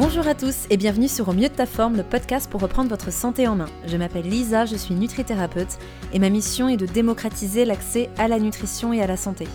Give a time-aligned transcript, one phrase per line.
[0.00, 2.88] Bonjour à tous et bienvenue sur Au mieux de ta forme, le podcast pour reprendre
[2.88, 3.68] votre santé en main.
[3.86, 5.76] Je m'appelle Lisa, je suis nutrithérapeute
[6.14, 9.46] et ma mission est de démocratiser l'accès à la nutrition et à la santé.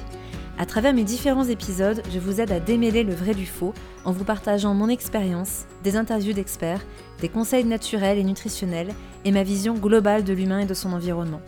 [0.59, 3.73] À travers mes différents épisodes, je vous aide à démêler le vrai du faux
[4.03, 6.85] en vous partageant mon expérience, des interviews d'experts,
[7.21, 8.93] des conseils naturels et nutritionnels
[9.25, 11.41] et ma vision globale de l'humain et de son environnement.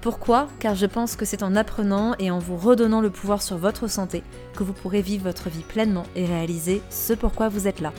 [0.00, 0.46] Pourquoi?
[0.60, 3.88] Car je pense que c'est en apprenant et en vous redonnant le pouvoir sur votre
[3.88, 4.22] santé
[4.54, 7.92] que vous pourrez vivre votre vie pleinement et réaliser ce pourquoi vous êtes là.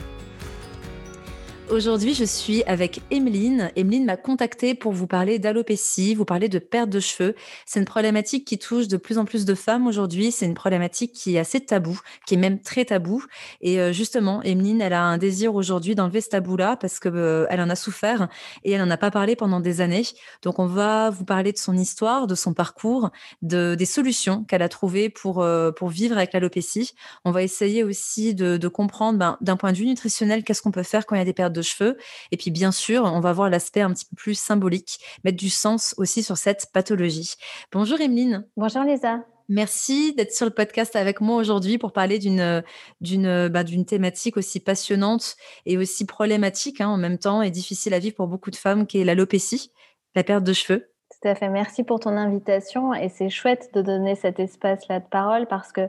[1.70, 3.70] Aujourd'hui, je suis avec Emeline.
[3.76, 7.36] Emeline m'a contactée pour vous parler d'alopécie, vous parler de perte de cheveux.
[7.64, 10.32] C'est une problématique qui touche de plus en plus de femmes aujourd'hui.
[10.32, 13.22] C'est une problématique qui est assez tabou, qui est même très tabou.
[13.60, 17.46] Et euh, justement, Emeline, elle a un désir aujourd'hui d'enlever ce tabou-là parce que euh,
[17.48, 18.28] en a souffert
[18.64, 20.06] et elle n'en a pas parlé pendant des années.
[20.42, 23.10] Donc, on va vous parler de son histoire, de son parcours,
[23.42, 26.94] de, des solutions qu'elle a trouvées pour, euh, pour vivre avec l'alopécie.
[27.24, 30.72] On va essayer aussi de, de comprendre ben, d'un point de vue nutritionnel qu'est-ce qu'on
[30.72, 31.96] peut faire quand il y a des pertes de cheveux.
[32.32, 35.50] Et puis, bien sûr, on va voir l'aspect un petit peu plus symbolique, mettre du
[35.50, 37.34] sens aussi sur cette pathologie.
[37.72, 38.46] Bonjour Emeline.
[38.56, 39.24] Bonjour Lisa.
[39.48, 42.62] Merci d'être sur le podcast avec moi aujourd'hui pour parler d'une
[43.00, 45.34] d'une bah, d'une thématique aussi passionnante
[45.66, 48.86] et aussi problématique hein, en même temps et difficile à vivre pour beaucoup de femmes
[48.86, 49.72] qui est l'alopécie,
[50.14, 50.90] la perte de cheveux.
[51.20, 51.48] Tout à fait.
[51.48, 55.82] Merci pour ton invitation et c'est chouette de donner cet espace-là de parole parce que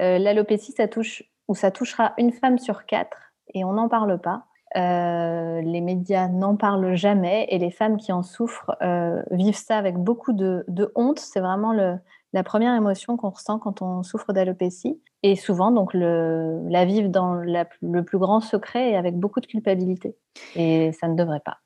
[0.00, 4.20] euh, l'alopécie, ça touche ou ça touchera une femme sur quatre et on n'en parle
[4.20, 4.47] pas.
[4.76, 9.78] Euh, les médias n'en parlent jamais et les femmes qui en souffrent euh, vivent ça
[9.78, 11.18] avec beaucoup de, honte.
[11.18, 15.00] C'est vraiment la première émotion qu'on ressent quand on souffre d'alopécie.
[15.22, 20.16] Et souvent, donc, la vivent dans le plus grand secret et avec beaucoup de culpabilité.
[20.54, 21.58] Et ça ne devrait pas.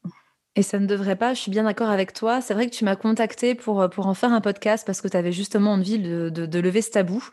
[0.54, 2.42] Et ça ne devrait pas, je suis bien d'accord avec toi.
[2.42, 5.32] C'est vrai que tu m'as contacté pour, en faire un podcast parce que tu avais
[5.32, 7.26] justement envie de, de, lever ce tabou.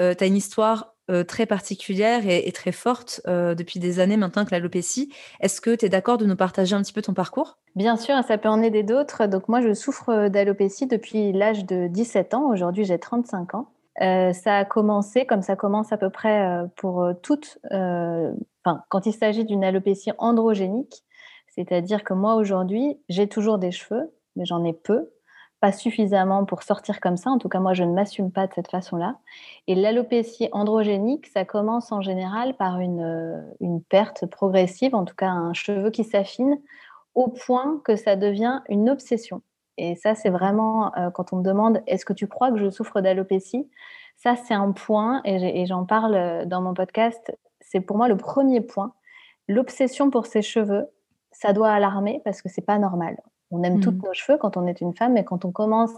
[0.00, 4.16] Euh, tu as une histoire euh, très particulière et, très forte euh, depuis des années
[4.16, 5.12] maintenant que l'alopécie.
[5.40, 7.58] Est-ce que tu es d'accord de nous partager un petit peu ton parcours?
[7.76, 9.26] Bien sûr, ça peut en aider d'autres.
[9.26, 12.50] Donc moi, je souffre d'alopécie depuis l'âge de 17 ans.
[12.50, 13.68] Aujourd'hui, j'ai 35 ans.
[14.00, 19.12] Euh, ça a commencé, comme ça commence à peu près pour toutes, enfin, quand il
[19.12, 21.04] s'agit d'une alopécie androgénique,
[21.54, 25.10] c'est-à-dire que moi, aujourd'hui, j'ai toujours des cheveux, mais j'en ai peu
[25.64, 27.30] pas suffisamment pour sortir comme ça.
[27.30, 29.16] En tout cas, moi, je ne m'assume pas de cette façon-là.
[29.66, 35.14] Et l'alopécie androgénique, ça commence en général par une, euh, une perte progressive, en tout
[35.14, 36.60] cas un cheveu qui s'affine,
[37.14, 39.40] au point que ça devient une obsession.
[39.78, 42.68] Et ça, c'est vraiment, euh, quand on me demande, est-ce que tu crois que je
[42.68, 43.66] souffre d'alopécie?
[44.16, 48.18] Ça, c'est un point, et j'en parle euh, dans mon podcast, c'est pour moi le
[48.18, 48.92] premier point.
[49.48, 50.88] L'obsession pour ses cheveux,
[51.32, 53.16] ça doit alarmer parce que c'est pas normal.
[53.50, 54.02] On aime tous mmh.
[54.04, 55.92] nos cheveux quand on est une femme, mais quand on commence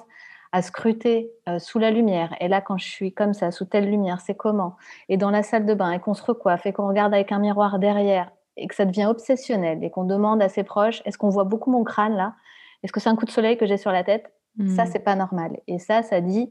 [0.53, 3.91] à scruter euh, sous la lumière, et là, quand je suis comme ça, sous telle
[3.91, 4.77] lumière, c'est comment?
[5.09, 7.39] Et dans la salle de bain, et qu'on se recoiffe, et qu'on regarde avec un
[7.39, 11.29] miroir derrière, et que ça devient obsessionnel, et qu'on demande à ses proches, est-ce qu'on
[11.29, 12.35] voit beaucoup mon crâne là?
[12.83, 14.33] Est-ce que c'est un coup de soleil que j'ai sur la tête?
[14.75, 14.87] Ça, mmh.
[14.91, 15.61] c'est pas normal.
[15.67, 16.51] Et ça, ça dit,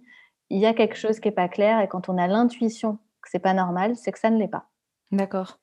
[0.50, 3.30] il y a quelque chose qui est pas clair, et quand on a l'intuition que
[3.32, 4.66] c'est pas normal, c'est que ça ne l'est pas.
[5.12, 5.58] D'accord.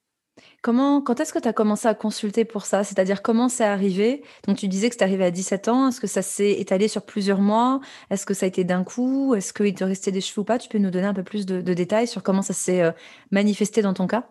[0.63, 2.85] Comment, quand est-ce que tu as commencé à consulter pour ça?
[2.85, 4.23] C'est-à-dire comment c'est arrivé?
[4.47, 5.89] Donc tu disais que c'est arrivé à 17 ans.
[5.89, 7.81] Est-ce que ça s'est étalé sur plusieurs mois?
[8.11, 9.35] Est-ce que ça a été d'un coup?
[9.35, 10.59] Est-ce qu'il te restait des cheveux ou pas?
[10.59, 12.93] Tu peux nous donner un peu plus de, détails sur comment ça s'est euh,
[13.31, 14.29] manifesté dans ton cas?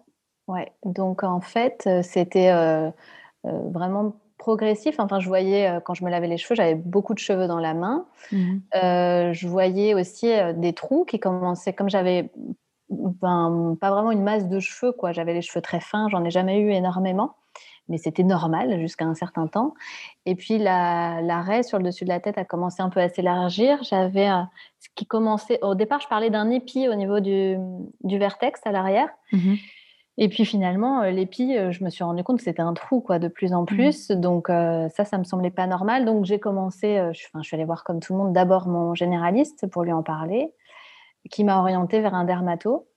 [0.48, 2.90] Ouais, donc en fait, euh, c'était euh,
[3.44, 5.00] vraiment progressif.
[5.00, 7.74] Enfin, je voyais quand je me lavais les cheveux, j'avais beaucoup de cheveux dans la
[7.74, 8.06] main.
[8.32, 12.32] Mmh je voyais aussi des trous qui commençaient, comme j'avais
[13.20, 15.12] pas vraiment une masse de cheveux, quoi.
[15.12, 17.36] J'avais les cheveux très fins, j'en ai jamais eu énormément,
[17.88, 19.74] mais c'était normal jusqu'à un certain temps.
[20.26, 23.82] Et puis l'arrêt sur le dessus de la tête a commencé un peu à s'élargir.
[23.84, 24.28] J'avais
[24.80, 25.60] ce qui commençait.
[25.62, 27.58] Au départ, je parlais d'un épi au niveau du,
[28.04, 29.10] du vertex à l'arrière.
[29.32, 29.56] Mmh
[30.18, 33.00] Et puis finalement, euh, l'épi, euh, je me suis rendu compte que c'était un trou,
[33.00, 34.12] quoi, de plus en mmh plus.
[34.12, 36.06] Donc euh, ça, ça me semblait pas normal.
[36.06, 39.68] Donc j'ai commencé, je, je suis allée voir comme tout le monde d'abord mon généraliste
[39.68, 40.54] pour lui en parler
[41.30, 42.88] qui m'a orientée vers un dermato.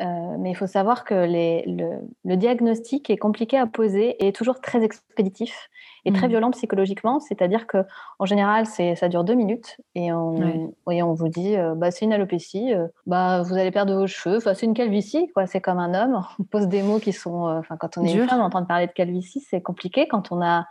[0.00, 4.60] Euh, mais il faut savoir que le, diagnostic est compliqué à poser et est toujours
[4.60, 5.70] très expéditif
[6.04, 6.30] et très mmh.
[6.30, 7.20] violent psychologiquement.
[7.20, 7.78] C'est-à-dire que
[8.18, 12.12] en général, ça dure deux minutes et on, on vous dit euh, bah, c'est une
[12.12, 15.46] alopécie, euh, bah, vous allez perdre vos cheveux, c'est une calvitie, quoi.
[15.46, 16.24] c'est comme un homme.
[16.40, 17.44] On pose des mots qui sont.
[17.44, 20.08] Enfin, quand on est une femme en train de parler de calvitie, c'est compliqué.
[20.08, 20.66] Quand on a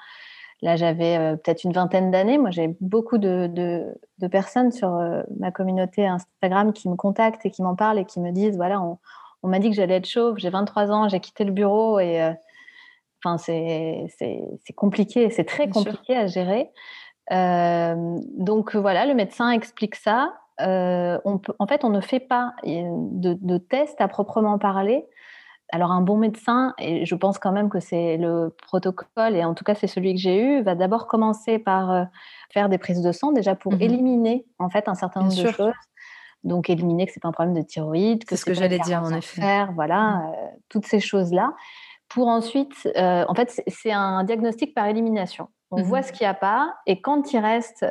[0.64, 2.38] Là, j'avais euh, peut-être une vingtaine d'années.
[2.38, 7.52] Moi, j'ai beaucoup de, de, personnes sur euh, ma communauté Instagram qui me contactent et
[7.52, 8.98] qui m'en parlent et qui me disent voilà, on,
[9.44, 12.22] on m'a dit que j'allais être chauve, j'ai 23 ans, j'ai quitté le bureau et
[12.22, 12.32] euh,
[13.26, 14.08] enfin, c'est
[14.78, 16.72] compliqué, c'est très compliqué à gérer.
[17.30, 20.34] donc voilà, le médecin explique ça.
[20.60, 25.06] on peut, en fait, on ne fait pas de, de tests à proprement parler
[25.72, 29.54] Alors un bon médecin, et je pense quand même que c'est le protocole, et en
[29.54, 32.04] tout cas c'est celui que j'ai eu, va d'abord commencer par euh,
[32.52, 35.52] faire des prises de sang déjà pour mmh éliminer en fait un certain nombre de
[35.52, 35.74] choses.
[36.44, 39.02] Donc éliminer que c'est pas un problème de thyroïde, que c'est ce que j'allais dire
[39.02, 39.66] en effet.
[39.74, 40.26] voilà, mmh.
[40.28, 41.54] euh, toutes ces choses là.
[42.10, 45.48] Pour ensuite, euh, en fait, c'est un diagnostic par élimination.
[45.72, 47.84] On mmh voit ce qu'il n'y a pas, et quand il reste,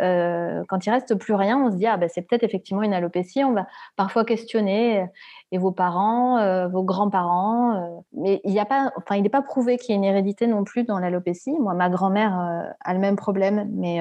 [0.69, 3.43] quand il reste plus rien, on se dit ah ben c'est peut-être effectivement une alopécie.
[3.43, 3.67] On va
[3.97, 5.05] parfois questionner
[5.53, 7.77] et vos parents, euh, vos grands-parents.
[7.77, 10.05] Euh, mais il n'y a pas, enfin, il n'est pas prouvé qu'il y ait une
[10.05, 11.53] hérédité non plus dans l'alopécie.
[11.61, 14.01] Moi, ma grand-mère euh, a le même problème, mais,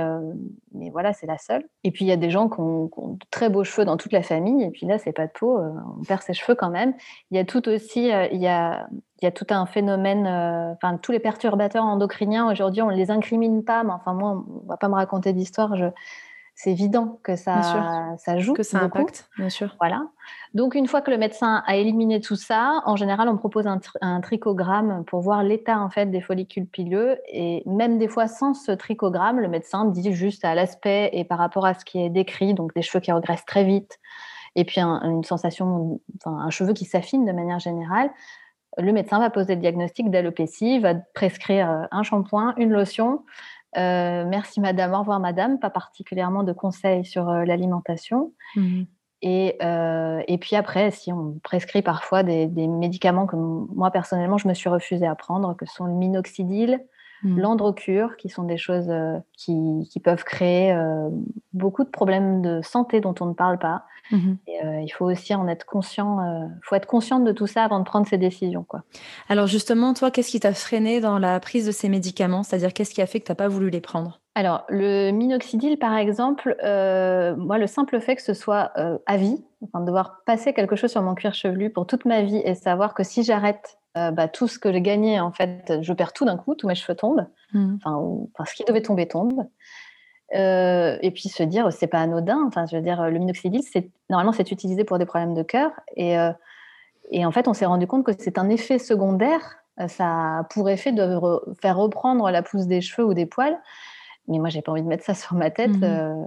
[0.73, 1.65] mais voilà, c'est la seule.
[1.83, 4.13] Et puis, il y a des gens qui ont, de très beaux cheveux dans toute
[4.13, 6.93] la famille, et puis là, c'est pas de peau, on perd ses cheveux quand même.
[7.29, 8.87] Il y a tout aussi, il y a,
[9.21, 13.63] il y a tout un phénomène, tous les perturbateurs endocriniens, aujourd'hui, on ne les incrimine
[13.63, 15.75] pas, mais enfin, moi, on ne va pas me raconter d'histoire,
[16.53, 18.53] c'est évident que ça, ça joue.
[18.53, 19.75] Que ça impacte, bien sûr.
[19.79, 20.07] Voilà.
[20.53, 24.21] Donc, une fois que le médecin a éliminé tout ça, en général, on propose un,
[24.21, 27.17] trichogramme pour voir l'état en fait des follicules pileux.
[27.31, 31.39] Et même des fois, sans ce trichogramme, le médecin dit juste à l'aspect et par
[31.39, 33.97] rapport à ce qui est décrit, donc des cheveux qui regressent très vite,
[34.55, 38.11] et puis une sensation, enfin, un cheveu qui s'affine de manière générale.
[38.77, 43.23] Le médecin va poser le diagnostic d'alopécie, va prescrire un shampoing, une lotion,
[43.77, 48.33] euh, merci madame, au revoir madame, pas particulièrement de conseils sur euh, l'alimentation.
[48.55, 48.83] Mmh.
[49.23, 54.39] Et, euh, et, puis après, si on prescrit parfois des, des, médicaments que moi personnellement
[54.39, 56.79] je me suis refusée à prendre, que sont le minoxidil,
[57.23, 57.39] Mmh.
[57.39, 61.09] l'androcure, qui sont des choses euh, qui, peuvent créer euh,
[61.53, 63.83] beaucoup de problèmes de santé dont on ne parle pas.
[64.11, 64.33] Mmh
[64.63, 66.19] euh, il faut aussi en être conscient.
[66.21, 68.63] Il faut être consciente de tout ça avant de prendre ses décisions.
[68.63, 68.83] Quoi.
[69.29, 72.43] Alors justement, toi, qu'est-ce qui t'a freiné dans la prise de ces médicaments?
[72.43, 74.19] C'est-à-dire, qu'est-ce qui a fait que tu n'as pas voulu les prendre?
[74.35, 78.71] Alors, le minoxidil, par exemple, moi, le simple fait que ce soit
[79.05, 82.21] à vie, enfin, de devoir passer quelque chose sur mon cuir chevelu pour toute ma
[82.21, 85.81] vie et savoir que si j'arrête euh, bah, tout ce que j'ai gagné, en fait,
[85.81, 87.27] je perds tout d'un coup, tous mes cheveux tombent.
[87.53, 87.75] Mmh.
[87.83, 89.45] Enfin, ce qui devait tomber tombe.
[90.33, 92.41] Euh, et puis se dire, c'est pas anodin.
[92.47, 95.71] Enfin, je veux dire, le minoxidil, c'est normalement, c'est utilisé pour des problèmes de cœur.
[95.97, 96.31] Et, euh,
[97.09, 99.57] et en fait, on s'est rendu compte que c'est un effet secondaire.
[99.87, 101.19] Ça a pour effet de
[101.61, 103.59] faire reprendre la pousse des cheveux ou des poils.
[104.27, 105.71] Mais moi, j'ai pas envie de mettre ça sur ma tête.
[105.71, 106.25] Mmh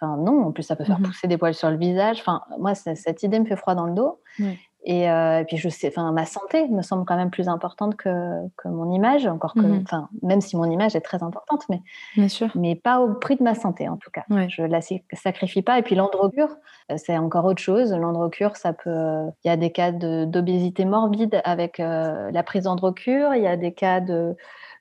[0.00, 0.44] enfin, non.
[0.44, 2.20] En plus, ça peut faire mmh pousser des poils sur le visage.
[2.20, 4.20] Enfin, moi, cette idée me fait froid dans le dos.
[4.88, 8.08] Euh, et, puis je sais, enfin ma santé me semble quand même plus importante que,
[8.56, 11.82] que mon image, encore que, mmh enfin même si mon image est très importante, mais
[12.16, 12.48] Bien sûr.
[12.54, 14.24] mais pas au prix de ma santé en tout cas.
[14.48, 14.80] Je la
[15.12, 15.78] sacrifie pas.
[15.78, 16.56] Et puis l'androcure,
[16.90, 17.92] euh, c'est encore autre chose.
[17.92, 23.34] L'androcure, ça peut, il y a des cas d'obésité morbide avec euh, la prise d'androcure,
[23.34, 24.36] il y a des cas de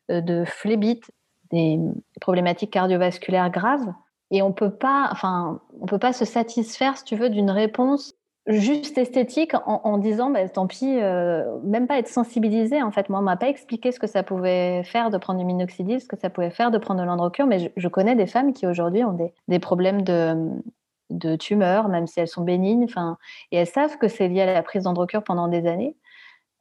[0.09, 1.11] de phlébite,
[1.51, 1.77] des
[2.21, 3.93] problématiques cardiovasculaires graves.
[4.31, 8.16] Et on peut pas, enfin, on peut pas se satisfaire, si tu veux, d'une réponse
[8.47, 13.09] juste esthétique en, disant bah, tant pis, euh, même pas être sensibilisé en fait.
[13.09, 16.07] Moi, on m'a pas expliqué ce que ça pouvait faire de prendre du minoxidil, ce
[16.07, 19.03] que ça pouvait faire de prendre de l'androcure, mais je, connais des femmes qui aujourd'hui
[19.03, 20.49] ont des, des problèmes de,
[21.09, 23.17] de tumeurs, même si elles sont bénignes, enfin,
[23.51, 25.95] et elles savent que c'est lié à la prise d'androcure pendant des années.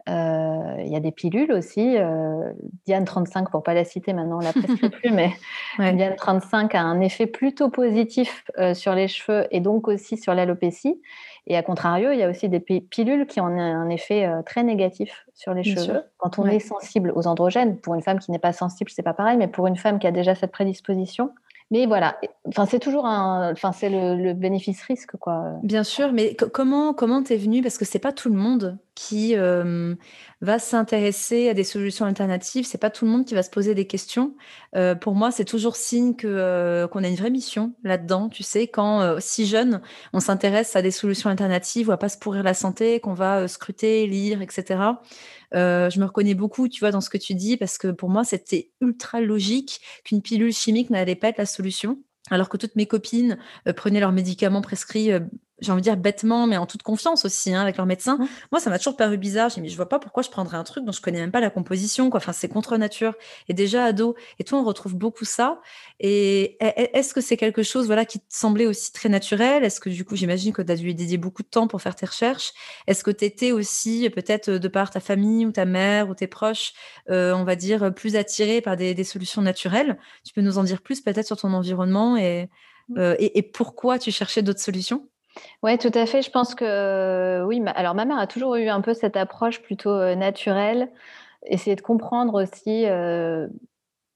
[0.08, 1.96] Euh, il y a des pilules aussi.
[1.98, 2.52] Euh,
[2.84, 5.32] Diane 35, pour pas la citer maintenant, on la prescrit plus, mais
[5.78, 8.44] Diane 35 a un effet plutôt positif
[8.74, 11.00] sur les cheveux et donc aussi sur l'alopécie.
[11.48, 14.64] Et à contrario, il y a aussi des pilules qui ont un effet euh, très
[14.64, 16.02] négatif sur les cheveux.
[16.18, 19.14] Quand on est sensible aux androgènes, pour une femme qui n'est pas sensible, c'est pas
[19.14, 21.30] pareil, mais pour une femme qui a déjà cette prédisposition,
[21.72, 25.54] mais voilà, enfin c'est toujours un, enfin c'est le, bénéfice-risque quoi.
[25.64, 29.36] Bien sûr, mais comment comment t'es venu parce que c'est pas tout le monde qui
[29.36, 29.94] euh,
[30.40, 32.66] va s'intéresser à des solutions alternatives.
[32.66, 34.36] C'est pas tout le monde qui va se poser des questions.
[34.76, 38.28] Euh, pour moi, c'est toujours signe que euh, qu'on a une vraie mission là-dedans.
[38.28, 39.80] Tu sais, quand si jeune,
[40.12, 43.48] on s'intéresse à des solutions alternatives, on va pas se pourrir la santé, qu'on va
[43.48, 44.78] scruter, lire, etc.
[45.54, 48.08] Euh, je me reconnais beaucoup, tu vois, dans ce que tu dis, parce que pour
[48.08, 51.98] moi, c'était ultra logique qu'une pilule chimique n'allait pas être la solution.
[52.30, 53.38] Alors que toutes mes copines
[53.68, 55.20] euh, prenaient leurs médicaments prescrits euh,
[55.60, 58.18] j'ai envie de dire bêtement, mais en toute confiance aussi, hein, avec leur médecin.
[58.18, 58.28] Mmh.
[58.52, 59.48] Moi, ça m'a toujours paru bizarre.
[59.48, 61.30] J'ai dit, mais je vois pas pourquoi je prendrais un truc dont je connais même
[61.30, 62.18] pas la composition, quoi.
[62.18, 63.14] Enfin, c'est contre nature.
[63.48, 64.16] Et déjà ado.
[64.38, 65.60] Et toi, on retrouve beaucoup ça.
[65.98, 69.64] Et est-ce que c'est quelque chose, voilà, qui te semblait aussi très naturel?
[69.64, 71.96] Est-ce que, du coup, j'imagine que tu as dû dédier beaucoup de temps pour faire
[71.96, 72.52] tes recherches.
[72.86, 76.26] Est-ce que tu étais aussi, peut-être, de par ta famille ou ta mère ou tes
[76.26, 76.74] proches,
[77.08, 79.98] euh, on va dire, plus attiré par des, solutions naturelles?
[80.24, 82.50] Tu peux nous en dire plus, peut-être, sur ton environnement et,
[82.98, 85.08] euh, et pourquoi tu cherchais d'autres solutions?
[85.62, 86.22] Oui, tout à fait.
[86.22, 87.62] Je pense que oui.
[87.74, 90.90] alors, ma mère a toujours eu un peu cette approche plutôt euh, naturelle,
[91.46, 93.48] essayer de comprendre aussi euh,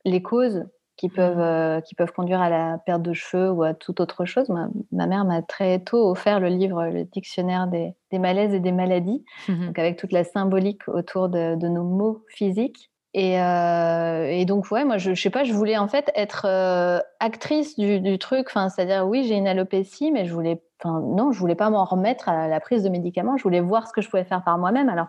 [0.05, 0.65] les causes
[0.97, 1.41] qui peuvent, mmh.
[1.41, 4.51] euh, qui peuvent conduire à la perte de cheveux ou à toute autre chose.
[4.51, 9.25] Ma, mère m'a très tôt offert le livre Le dictionnaire des, malaises et des maladies,
[9.49, 12.90] mmh donc avec toute la symbolique autour de, nos mots physiques.
[13.17, 17.01] Euh, et, donc, ouais, moi, je, je sais pas, je voulais en fait être euh,
[17.19, 18.47] actrice du, truc.
[18.49, 21.85] Enfin, c'est-à-dire, oui, j'ai une alopécie, mais je voulais, enfin, non, je voulais pas m'en
[21.85, 23.37] remettre à la prise de médicaments.
[23.37, 24.89] Je voulais voir ce que je pouvais faire par moi-même.
[24.89, 25.09] Alors,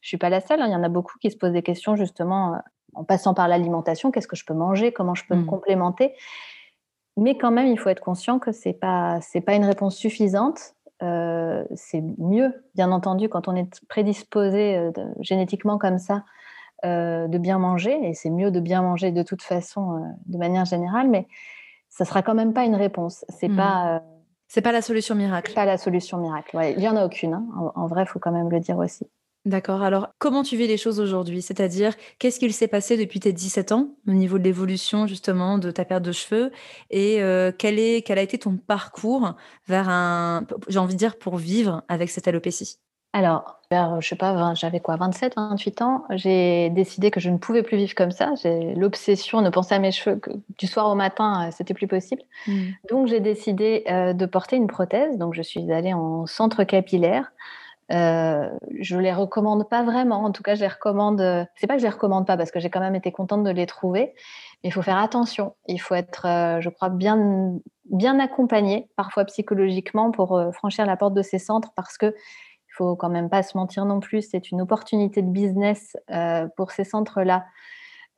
[0.00, 0.60] je suis pas la seule.
[0.60, 2.60] Hein, il y en a beaucoup qui se posent des questions justement
[2.94, 5.46] en passant par l'alimentation, qu'est-ce que je peux manger, comment je peux me mmh.
[5.46, 6.14] complémenter?
[7.16, 10.74] Mais quand même, il faut être conscient que ce n'est pas, pas une réponse suffisante.
[11.02, 14.90] Euh, c'est mieux, bien entendu, quand on est prédisposé euh,
[15.20, 16.24] génétiquement comme ça,
[16.84, 17.98] euh, de bien manger.
[18.02, 21.08] Et c'est mieux de bien manger de toute façon, de manière générale.
[21.08, 21.26] Mais
[21.88, 23.24] ça ne sera quand même pas une réponse.
[23.28, 23.56] C'est n'est mmh.
[23.56, 24.02] pas.
[24.46, 25.52] c'est pas la solution miracle.
[25.54, 26.58] Pas la solution miracle.
[26.76, 27.34] il n'y en a aucune.
[27.34, 27.46] Hein.
[27.56, 29.06] En, en, vrai, il faut quand même le dire aussi.
[29.48, 29.82] D'accord.
[29.82, 31.40] Alors, comment tu vis les choses aujourd'hui?
[31.40, 35.70] C'est-à-dire, qu'est-ce qu'il s'est passé depuis tes 17 ans au niveau de l'évolution justement de
[35.70, 36.50] ta perte de cheveux?
[36.90, 41.16] Et euh, quel, est, quel a été ton parcours vers un, j'ai envie de dire,
[41.16, 42.78] pour vivre avec cette alopécie?
[43.18, 47.36] Alors, vers, je sais pas, j'avais quoi, 27, 28 ans, j'ai décidé que je ne
[47.36, 48.32] pouvais plus vivre comme ça.
[48.40, 51.88] J'ai l'obsession de penser à mes cheveux que du soir au matin, euh, c'était plus
[51.88, 52.22] possible.
[52.46, 52.52] Mmh.
[52.90, 55.18] Donc, j'ai décidé euh, de porter une prothèse.
[55.18, 57.32] Donc, je suis allée en centre capillaire.
[57.90, 60.24] Euh, je les recommande pas vraiment.
[60.24, 61.20] En tout cas, je les recommande.
[61.20, 63.44] Euh, c'est pas que je les recommande pas parce que j'ai quand même été contente
[63.44, 64.14] de les trouver.
[64.62, 65.54] Mais il faut faire attention.
[65.66, 67.58] Il faut être, euh, je crois, bien
[67.90, 72.14] bien accompagné, parfois psychologiquement, pour franchir la porte de ces centres parce que
[72.78, 74.22] faut quand même pas se mentir non plus.
[74.22, 75.96] C'est une opportunité de business
[76.56, 77.44] pour ces centres-là.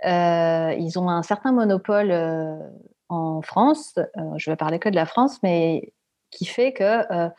[0.04, 2.12] ils ont un certain monopole
[3.08, 3.98] en France.
[4.36, 5.92] je vais parler que de la France, mais
[6.30, 7.30] qui fait que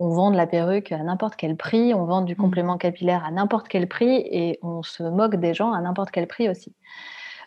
[0.00, 2.36] on vend de la perruque à n'importe quel prix, on vend du mmh.
[2.36, 6.26] complément capillaire à n'importe quel prix et on se moque des gens à n'importe quel
[6.26, 6.74] prix aussi.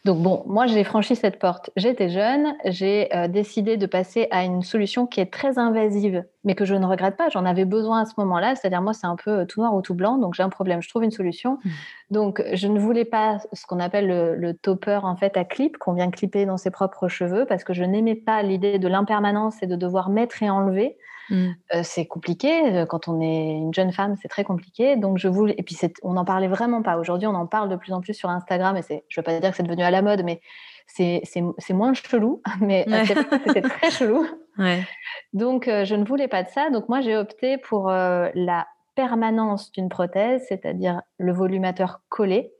[0.03, 1.69] Donc bon, moi j'ai franchi cette porte.
[1.75, 6.55] J'étais jeune, j'ai euh, décidé de passer à une solution qui est très invasive, mais
[6.55, 7.29] que je ne regrette pas.
[7.29, 8.55] J'en avais besoin à ce moment-là.
[8.55, 10.81] C'est-à-dire moi c'est un peu euh, tout noir ou tout blanc, donc j'ai un problème.
[10.81, 11.59] Je trouve une solution.
[11.63, 11.69] Mmh.
[12.09, 15.77] Donc je ne voulais pas ce qu'on appelle le, le, topper en fait à clip
[15.77, 19.61] qu'on vient clipper dans ses propres cheveux parce que je n'aimais pas l'idée de l'impermanence
[19.61, 20.97] et de devoir mettre et enlever.
[21.31, 21.83] Mmh.
[21.83, 22.85] c'est compliqué.
[22.89, 24.97] Quand on est une jeune femme, c'est très compliqué.
[24.97, 25.55] Donc, je voulais.
[25.57, 26.97] Et puis, on n'en parlait vraiment pas.
[26.97, 28.75] Aujourd'hui, on en parle de plus en plus sur Instagram.
[28.77, 30.41] Et c'est, je ne veux pas dire que c'est devenu à la mode, mais
[30.87, 31.21] c'est,
[31.69, 32.41] moins chelou.
[32.61, 32.85] Mais
[33.45, 34.27] c'était très chelou.
[35.33, 36.69] Donc, je ne voulais pas de ça.
[36.69, 42.51] Donc, moi, j'ai opté pour la permanence d'une prothèse, c'est-à-dire le volumateur collé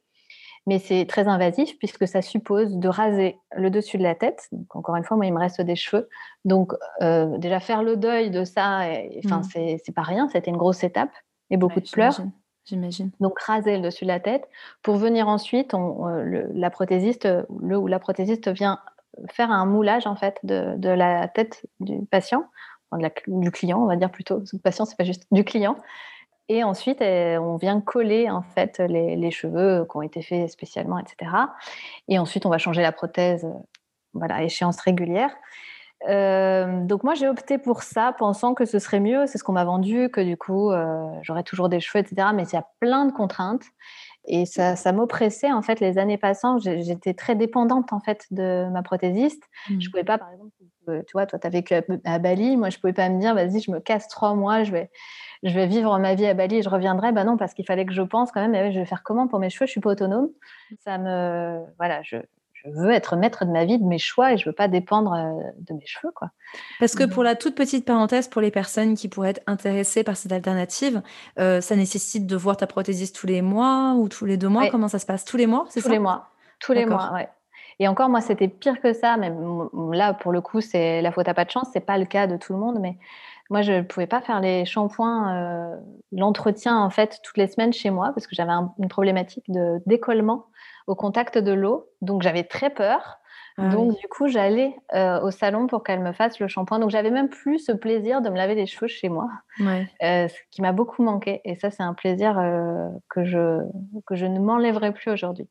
[0.68, 4.48] mais c'est très invasif puisque ça suppose de raser le dessus de la tête.
[4.52, 6.08] Donc, encore une fois, moi, il me reste des cheveux.
[6.46, 8.82] Donc, euh, déjà, faire le deuil de ça,
[9.26, 9.78] enfin, mmh.
[9.84, 10.28] c'est pas rien.
[10.30, 11.12] C'était une grosse étape
[11.50, 12.20] et beaucoup de pleurs.
[12.66, 13.10] J'imagine.
[13.20, 14.48] Donc, raser le dessus de la tête
[14.84, 17.28] pour venir ensuite, on, euh, la prothésiste,
[17.60, 18.80] le ou la prothésiste vient
[19.32, 22.46] faire un moulage en fait de, de la tête du patient,
[22.94, 24.44] de la, du client, on va dire plutôt.
[24.54, 25.76] Le patient, c'est pas juste du client.
[26.50, 31.00] Et ensuite, euh, on vient coller en fait les, cheveux qui ont été faits spécialement,
[31.00, 31.32] etc.
[32.08, 33.54] Et ensuite, on va changer la prothèse, euh,
[34.14, 35.32] voilà, à échéance régulière.
[36.10, 39.28] Euh, donc moi, j'ai opté pour ça, pensant que ce serait mieux.
[39.28, 40.72] C'est ce qu'on m'a vendu, que du coup,
[41.22, 42.30] j'aurais toujours des cheveux, etc.
[42.34, 43.64] Mais il y a plein de contraintes.
[44.26, 46.58] Et ça, ça m'oppressait en fait les années passant.
[46.60, 49.44] J'étais très dépendante en fait de ma prothésiste.
[49.68, 49.82] Je mmh.
[49.82, 50.52] Je pouvais pas, par exemple,
[50.88, 52.58] tu vois, toi, tu as vécu à, Bali.
[52.58, 54.90] Moi, je pouvais pas me dire, vas-y, je me casse trois mois, je vais,
[55.44, 57.12] je vais vivre ma vie à Bali et je reviendrai.
[57.12, 59.40] Ben non, parce qu'il fallait que je pense quand même, je vais faire comment pour
[59.40, 59.66] mes cheveux?
[59.66, 60.30] Je suis pas autonome.
[60.84, 62.18] Ça me, voilà, je,
[62.66, 65.50] veux être maître de ma vie, de mes choix et je veux pas dépendre euh,
[65.58, 66.30] de mes cheveux, quoi.
[66.80, 70.16] Parce que pour la toute petite parenthèse, pour les personnes qui pourraient être intéressées par
[70.16, 71.02] cette alternative,
[71.40, 74.70] euh, ça nécessite de voir ta prothésiste tous les mois ou tous les deux mois?
[74.70, 75.26] Comment ça se passe?
[75.26, 75.88] Tous les mois, c'est ça?
[75.88, 76.30] Tous les mois.
[76.60, 77.30] Tous les mois, ouais.
[77.80, 79.18] Et encore, moi, c'était pire que ça.
[79.18, 79.32] Mais
[79.98, 81.68] là, pour le coup, c'est la faute à pas de chance.
[81.74, 83.00] C'est pas le cas de tout le monde, mais
[83.52, 85.76] moi, je ne pouvais pas faire les shampoings, euh,
[86.14, 90.46] l'entretien en fait toutes les semaines chez moi parce que j'avais une problématique de décollement
[90.88, 91.90] au contact de l'eau.
[92.00, 93.18] Donc, j'avais très peur.
[93.58, 96.80] Ah donc, du coup, j'allais euh, au salon pour qu'elle me fasse le shampoing.
[96.80, 99.28] Donc, j'avais même plus ce plaisir de me laver les cheveux chez moi,
[99.60, 101.42] euh, ce qui m'a beaucoup manqué.
[101.44, 102.36] Et ça, c'est un plaisir
[103.10, 103.60] que, je,
[104.08, 105.50] que je ne m'enlèverai plus aujourd'hui.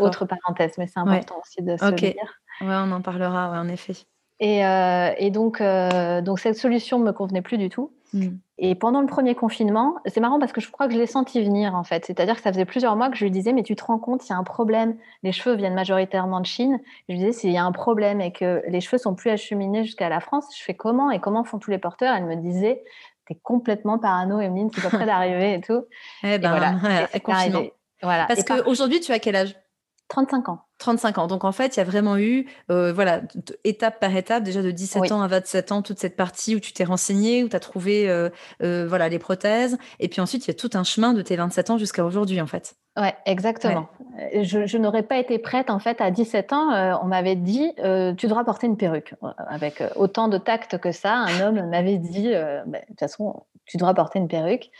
[0.00, 2.40] Autre parenthèse, mais c'est important aussi de se le dire.
[2.62, 3.92] Ouais, on en parlera, ouais, en effet.
[4.40, 7.92] Et, euh, et donc, euh, donc, cette solution ne me convenait plus du tout.
[8.12, 8.28] Mm.
[8.60, 11.42] Et pendant le premier confinement, c'est marrant parce que je crois que je l'ai senti
[11.44, 12.04] venir en fait.
[12.04, 14.26] C'est-à-dire que ça faisait plusieurs mois que je lui disais, mais tu te rends compte,
[14.26, 14.96] il y a un problème.
[15.22, 16.80] Les cheveux viennent majoritairement de Chine.
[17.08, 19.84] Je lui disais, s'il y a un problème et que les cheveux sont plus acheminés
[19.84, 22.14] jusqu'à la France, je fais comment et comment font tous les porteurs?
[22.16, 22.82] Elle me disait,
[23.26, 25.84] t'es complètement parano, Emeline, c'est pas près d'arriver et tout.
[26.24, 26.72] Eh ben, et voilà,
[28.02, 28.26] voilà.
[28.26, 29.54] Parce qu'aujourd'hui, tu as quel âge?
[30.08, 30.60] 35 ans.
[30.78, 31.26] 35 ans.
[31.26, 33.20] Donc en fait, il y a vraiment eu, euh, voilà,
[33.64, 36.72] étape par étape, déjà de 17 ans à 27 ans, toute cette partie où tu
[36.72, 38.30] t'es renseigné, où tu as trouvé euh,
[38.62, 39.76] euh, voilà, les prothèses.
[39.98, 42.40] Et puis ensuite, il y a tout un chemin de tes 27 ans jusqu'à aujourd'hui,
[42.40, 42.76] en fait.
[42.96, 43.88] Ouais, exactement.
[44.42, 47.00] Je, n'aurais pas été prête, en fait, à 17 ans.
[47.02, 49.14] on m'avait dit, tu devras porter une perruque.
[49.48, 53.76] Avec autant de tact que ça, un homme m'avait dit, bah, de toute façon, tu
[53.76, 54.70] devras porter une perruque.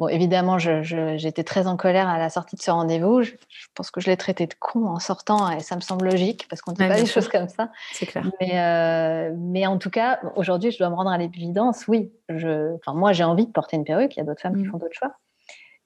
[0.00, 3.20] Bon, évidemment, j'étais très en colère à la sortie de ce rendez-vous.
[3.20, 3.32] Je,
[3.74, 6.62] pense que je l'ai traité de con en sortant et ça me semble logique parce
[6.62, 7.68] qu'on ne dit pas des choses comme ça.
[7.92, 8.24] C'est clair.
[8.40, 11.86] Mais, euh, mais, en tout cas, aujourd'hui, je dois me rendre à l'évidence.
[11.86, 14.16] Oui, je, moi, j'ai envie de porter une perruque.
[14.16, 14.70] Il y a d'autres femmes qui mm.
[14.70, 15.12] font d'autres choix.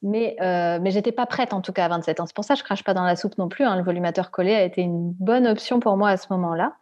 [0.02, 2.26] Mais, euh, mais j'étais pas prête en tout cas à 27 ans.
[2.26, 3.64] C'est pour ça que je crache pas dans la soupe non plus.
[3.64, 3.74] Hein.
[3.74, 6.74] Le volumateur collé a été une bonne option pour moi à ce moment-là.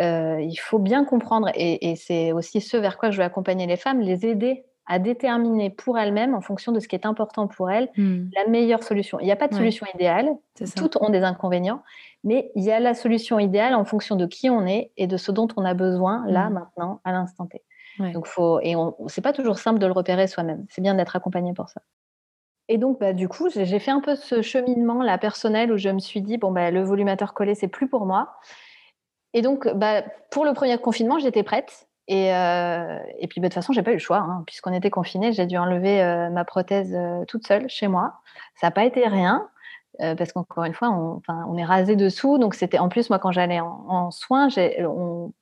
[0.00, 3.66] Euh, il faut bien comprendre, et, et c'est aussi ce vers quoi je veux accompagner
[3.66, 7.46] les femmes, les aider à déterminer pour elle-même, en fonction de ce qui est important
[7.46, 8.30] pour elle, hmm.
[8.34, 9.20] la meilleure solution.
[9.20, 10.30] Il n'y a pas de solution idéale,
[10.74, 11.82] toutes ont des inconvénients,
[12.24, 15.16] mais il y a la solution idéale en fonction de qui on est et de
[15.16, 16.54] ce dont on a besoin là, hmm.
[16.54, 17.62] maintenant, à l'instant T.
[18.12, 18.74] Donc faut, et
[19.08, 20.64] c'est pas toujours simple de le repérer soi-même.
[20.70, 21.80] C'est bien d'être accompagné pour ça.
[22.68, 25.88] Et donc, bah, du coup, j'ai fait un peu ce cheminement là personnel où je
[25.88, 28.36] me suis dit bon, bah, le volumateur collé, c'est plus pour moi.
[29.32, 31.87] Et donc, bah, pour le premier confinement, j'étais prête.
[32.08, 34.18] Et, euh, et, puis, bah, de toute façon, j'ai pas eu le choix.
[34.18, 34.42] Hein.
[34.46, 38.14] Puisqu'on était confinés, j'ai dû enlever euh, ma prothèse euh, toute seule chez moi.
[38.54, 39.46] Ça n'a pas été rien,
[39.98, 42.38] parce qu'encore une fois, on, on, est rasé dessous.
[42.38, 44.48] Donc, c'était en plus, moi, quand j'allais en, soins,
[44.80, 45.32] on,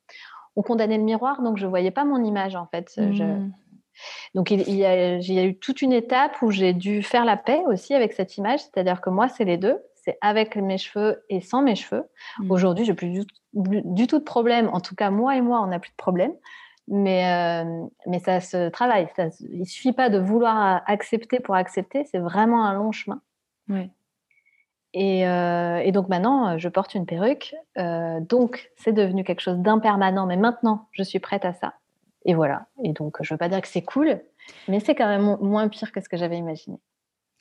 [0.57, 2.93] on, condamnait le miroir, donc je voyais pas mon image, en fait.
[2.97, 3.51] Mmh.
[4.35, 7.25] Donc, il, y a, il y, a, eu toute une étape où j'ai dû faire
[7.25, 8.61] la paix aussi avec cette image.
[8.61, 9.79] C'est-à-dire que moi, c'est les deux.
[10.07, 12.05] C'est avec mes cheveux et sans mes cheveux.
[12.39, 12.51] Mmh.
[12.51, 14.71] Aujourd'hui, j'ai plus du, du, tout de problème.
[14.73, 16.33] En tout cas, moi et moi, on n'a plus de problème.
[16.89, 19.09] Mais, euh, mais ça se travaille.
[19.17, 22.05] Ça, il ne suffit pas de vouloir accepter pour accepter.
[22.05, 23.21] C'est vraiment un long chemin.
[24.93, 27.55] Et, euh, et, donc maintenant, je porte une perruque.
[27.77, 30.27] Euh, donc, c'est devenu quelque chose d'impermanent.
[30.27, 31.75] Mais maintenant, je suis prête à ça.
[32.25, 32.67] Et voilà.
[32.85, 34.21] Et donc, je ne veux pas dire que c'est cool,
[34.69, 36.79] mais c'est quand même moins pire que ce que j'avais imaginé.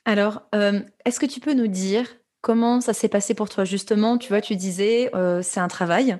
[0.04, 0.42] Alors,
[1.04, 2.06] est-ce que tu peux nous dire
[2.46, 3.64] Comment ça s'est passé pour toi?
[3.64, 6.16] Justement Tu vois, tu disais euh, c'est un travail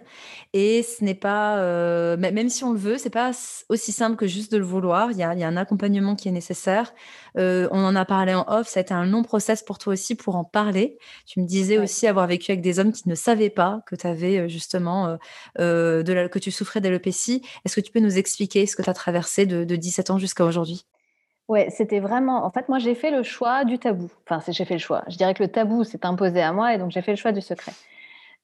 [0.54, 3.30] et ce n'est pas, euh, même si on le veut, c'est pas
[3.68, 5.12] aussi simple que juste de le vouloir.
[5.12, 6.92] Il y a, un accompagnement qui est nécessaire.
[7.38, 8.66] Euh, on en a parlé en off.
[8.66, 10.98] Ça a été un long process pour toi aussi pour en parler.
[11.26, 14.08] Tu me disais aussi avoir vécu avec des hommes qui ne savaient pas que tu
[14.08, 15.16] avais justement
[15.56, 17.40] de que tu souffrais d'alopécie.
[17.64, 20.18] Est-ce que tu peux nous expliquer ce que tu as traversé de, de 17 ans
[20.18, 20.86] jusqu'à aujourd'hui?
[21.48, 22.44] Ouais, c'était vraiment.
[22.44, 24.10] En fait, moi, j'ai fait le choix du tabou.
[24.28, 25.04] Enfin, j'ai fait le choix.
[25.08, 27.32] Je dirais que le tabou s'est imposé à moi et donc j'ai fait le choix
[27.32, 27.72] du secret.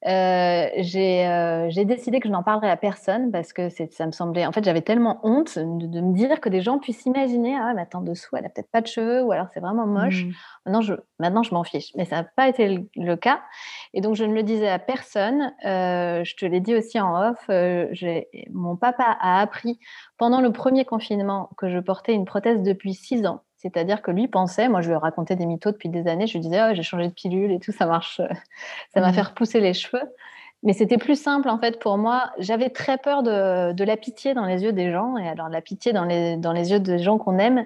[0.06, 4.46] Euh, euh, j'ai décidé que je n'en parlerais à personne parce que ça me semblait.
[4.46, 7.82] En fait, j'avais tellement honte de, me dire que des gens puissent imaginer Ah, mais
[7.82, 10.24] attends, dessous, elle a peut-être pas de cheveux ou alors c'est vraiment moche.
[10.24, 10.32] Mmh.
[10.66, 11.92] Maintenant, je, maintenant, je m'en fiche.
[11.96, 13.42] Mais ça n'a pas été le, cas.
[13.94, 15.52] Et donc, je ne le disais à personne.
[15.64, 17.48] Euh, je te l'ai dit aussi en off.
[18.50, 19.78] mon papa a appris
[20.18, 23.42] pendant le premier confinement que je portais une prothèse depuis six ans.
[23.62, 26.40] C'est-à-dire que lui pensait, moi je lui racontais des mythos depuis des années, je lui
[26.40, 28.20] disais oh, j'ai changé de pilule et tout, ça marche,
[28.92, 29.14] ça m'a mmh.
[29.14, 30.02] fait repousser les cheveux.
[30.64, 32.32] Mais c'était plus simple en fait pour moi.
[32.38, 35.16] J'avais très peur de, la pitié dans les yeux des gens.
[35.16, 37.64] Et alors la pitié dans les, dans les yeux des gens qu'on aime,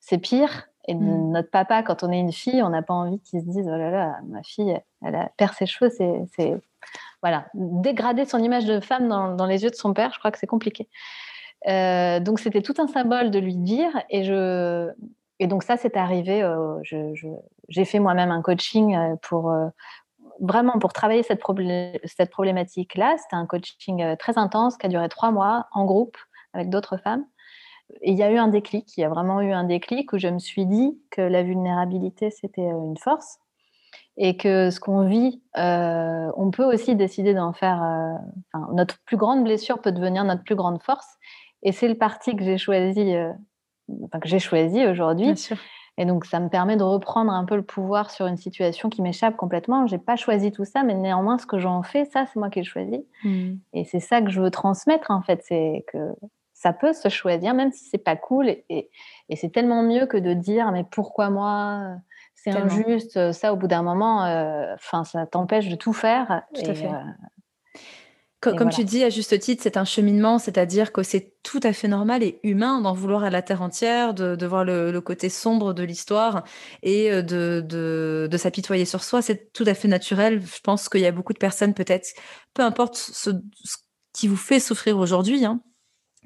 [0.00, 0.68] c'est pire.
[0.86, 1.30] Et mmh.
[1.30, 3.76] notre papa, quand on est une fille, on n'a pas envie qu'il se dise oh
[3.76, 6.60] là là, ma fille, elle a perd ses cheveux, c'est
[7.22, 10.10] voilà dégrader son image de femme dans, dans, les yeux de son père.
[10.12, 10.88] Je crois que c'est compliqué.
[11.66, 13.90] Euh, donc c'était tout un symbole de lui dire.
[14.10, 14.90] Et je
[15.44, 16.42] et donc ça, c'est arrivé.
[16.42, 16.80] Euh,
[17.68, 19.68] j'ai fait moi-même un coaching euh, pour euh,
[20.40, 23.16] vraiment pour travailler cette, problématique-là.
[23.18, 26.16] C'était un coaching très intense qui a duré trois mois en groupe
[26.54, 27.26] avec d'autres femmes.
[28.00, 28.96] Et il y a eu un déclic.
[28.96, 32.30] Il y a vraiment eu un déclic où je me suis dit que la vulnérabilité
[32.30, 33.38] c'était une force
[34.16, 37.82] et que ce qu'on vit, on peut aussi décider d'en faire.
[38.72, 41.18] Notre plus grande blessure peut devenir notre plus grande force.
[41.62, 43.14] Et c'est le parti que j'ai choisi
[43.88, 45.34] que j'ai choisi aujourd'hui.
[45.96, 49.00] Et donc, ça me permet de reprendre un peu le pouvoir sur une situation qui
[49.00, 49.86] m'échappe complètement.
[49.86, 52.60] J'ai pas choisi tout ça, mais néanmoins, ce que j'en fais, ça, c'est moi qui
[52.60, 53.04] ai choisi.
[53.22, 53.52] Mmh.
[53.74, 55.40] Et c'est ça que je veux transmettre, en fait.
[55.44, 55.98] C'est que
[56.52, 58.48] ça peut se choisir, même si c'est pas cool.
[58.48, 58.90] Et,
[59.28, 61.96] et, c'est tellement mieux que de dire, mais pourquoi moi
[62.34, 63.32] C'est injuste.
[63.32, 66.42] Ça, au bout d'un moment, euh, ça t'empêche de tout faire.
[66.54, 66.86] Tout à fait.
[66.86, 67.02] Euh,
[68.50, 71.88] comme tu dis à juste titre, c'est un cheminement, c'est-à-dire que c'est tout à fait
[71.88, 75.82] normal et humain d'en vouloir à la terre entière, de, voir le, côté sombre de
[75.82, 76.44] l'histoire
[76.82, 79.22] et euh, de, s'apitoyer sur soi.
[79.22, 80.42] C'est tout à fait naturel.
[80.42, 82.08] Je pense qu'il y a beaucoup de personnes, peut-être,
[82.54, 83.30] peu importe ce,
[84.12, 85.60] qui vous fait souffrir aujourd'hui, hein,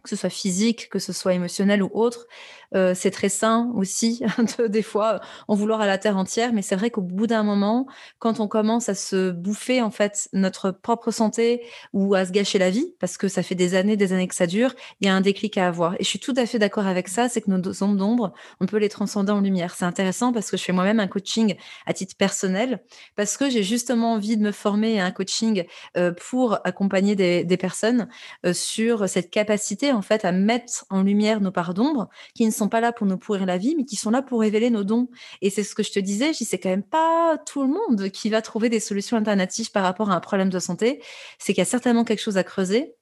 [0.03, 2.27] que ce soit physique, que ce soit émotionnel ou autre,
[2.75, 4.23] Euh, c'est très sain aussi,
[4.59, 6.53] de, des fois, en vouloir à la terre entière.
[6.53, 7.87] Mais c'est vrai qu'au bout d'un moment,
[8.19, 12.59] quand on commence à se bouffer en fait notre propre santé ou à se gâcher
[12.59, 15.11] la vie, parce que ça fait des années, des années que ça dure, il y
[15.11, 15.95] a un déclic à avoir.
[15.95, 17.29] Et je suis tout à fait d'accord avec ça.
[17.29, 19.75] C'est que nos zones d'ombre, on peut les transcender en lumière.
[19.75, 22.83] C'est intéressant parce que je fais moi-même un coaching à titre personnel,
[23.17, 25.65] parce que j'ai justement envie de me former à un coaching
[25.97, 28.09] euh, pour accompagner des, personnes
[28.47, 32.53] euh, sur cette capacité en fait à mettre en lumière nos parts d'ombre qui ne
[32.59, 34.85] sont pas là pour nous pourrir la vie, mais qui sont là pour révéler nos
[34.85, 35.09] dons.
[35.42, 37.68] Et c'est ce que je te disais, je dis, c'est quand même pas tout le
[37.68, 41.03] monde qui va trouver des solutions alternatives par rapport à un problème de santé.
[41.38, 42.94] C'est qu'il y a certainement quelque chose à creuser.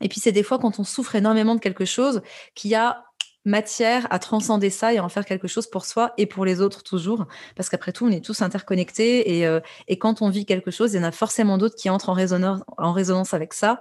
[0.00, 2.22] Et puis c'est des fois quand on souffre énormément de quelque chose
[2.54, 3.04] qu'il y a
[3.44, 6.82] matière à transcender ça et en faire quelque chose pour soi et pour les autres
[6.82, 7.26] toujours.
[7.56, 10.92] Parce qu'après tout, on est tous interconnectés et, euh, et quand on vit quelque chose,
[10.92, 13.80] il y en a forcément d'autres qui entrent en, en résonance avec ça.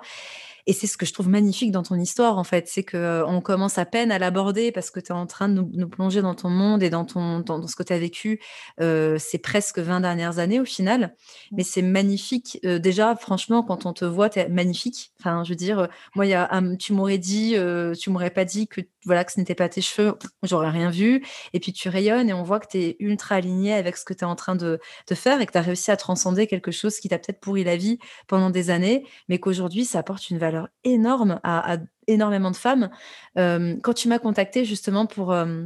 [0.68, 2.68] Et c'est ce que je trouve magnifique dans ton histoire, en fait.
[2.68, 5.62] C'est qu'on euh, commence à peine à l'aborder parce que tu es en train de
[5.62, 8.42] nous, plonger dans ton monde et dans, ton, dans, ce que tu as vécu
[8.82, 11.16] euh, ces presque 20 dernières années au final.
[11.54, 12.60] Mais c'est magnifique.
[12.66, 15.14] Euh, déjà, franchement, quand on te voit, tu es magnifique.
[15.22, 17.56] Enfin, je veux dire, moi, y a, tu m'aurais dit,
[17.98, 21.26] tu m'aurais pas dit que voilà que ce n'était pas tes cheveux, j'aurais rien vu.
[21.54, 24.14] Et puis tu rayonnes et on voit que tu es ultra aligné avec ce que
[24.14, 26.72] tu es en train de, de, faire et que tu as réussi à transcender quelque
[26.72, 30.38] chose qui t'a peut-être pourri la vie pendant des années, mais qu'aujourd'hui, ça apporte une
[30.38, 32.90] valeur énorme à, énormément de femmes.
[33.38, 35.64] Euh, quand tu m'as contacté justement pour, euh,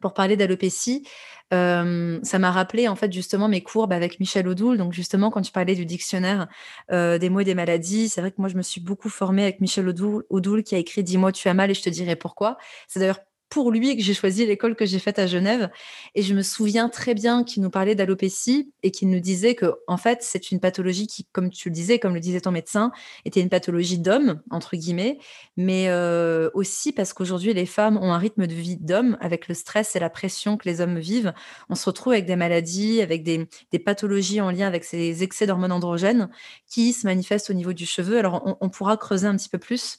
[0.00, 1.06] pour parler d'alopécie,
[1.52, 4.78] euh, ça m'a rappelé en fait justement mes courbes avec Michel Odoul.
[4.78, 6.48] Donc justement, quand tu parlais du dictionnaire
[6.90, 9.60] des mots et des maladies, c'est vrai que moi je me suis beaucoup formée avec
[9.60, 12.56] Michel Odoul, Odoul qui a écrit Dis-moi tu as mal et je te dirai pourquoi.
[12.88, 13.20] C'est d'ailleurs
[13.52, 15.68] pour lui que j'ai choisi l'école que j'ai faite à Genève.
[16.14, 19.74] Et je me souviens très bien qu'il nous parlait d'alopécie et qu'il nous disait que,
[19.86, 22.92] en fait, c'est une pathologie qui, comme tu le disais, comme le disait ton médecin,
[23.26, 25.18] était une pathologie d'homme, entre guillemets,
[25.58, 29.54] mais euh, aussi parce qu'aujourd'hui, les femmes ont un rythme de vie d'homme avec le
[29.54, 31.34] stress et la pression que les hommes vivent.
[31.68, 33.46] On se retrouve avec des maladies, avec des,
[33.84, 36.30] pathologies en lien avec ces excès d'hormones androgènes
[36.66, 38.16] qui se manifestent au niveau du cheveu.
[38.18, 39.98] Alors, on, pourra creuser un petit peu plus.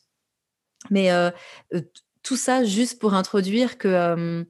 [0.89, 1.29] Mais euh,
[1.73, 1.81] euh,
[2.23, 4.45] tout ça juste pour introduire que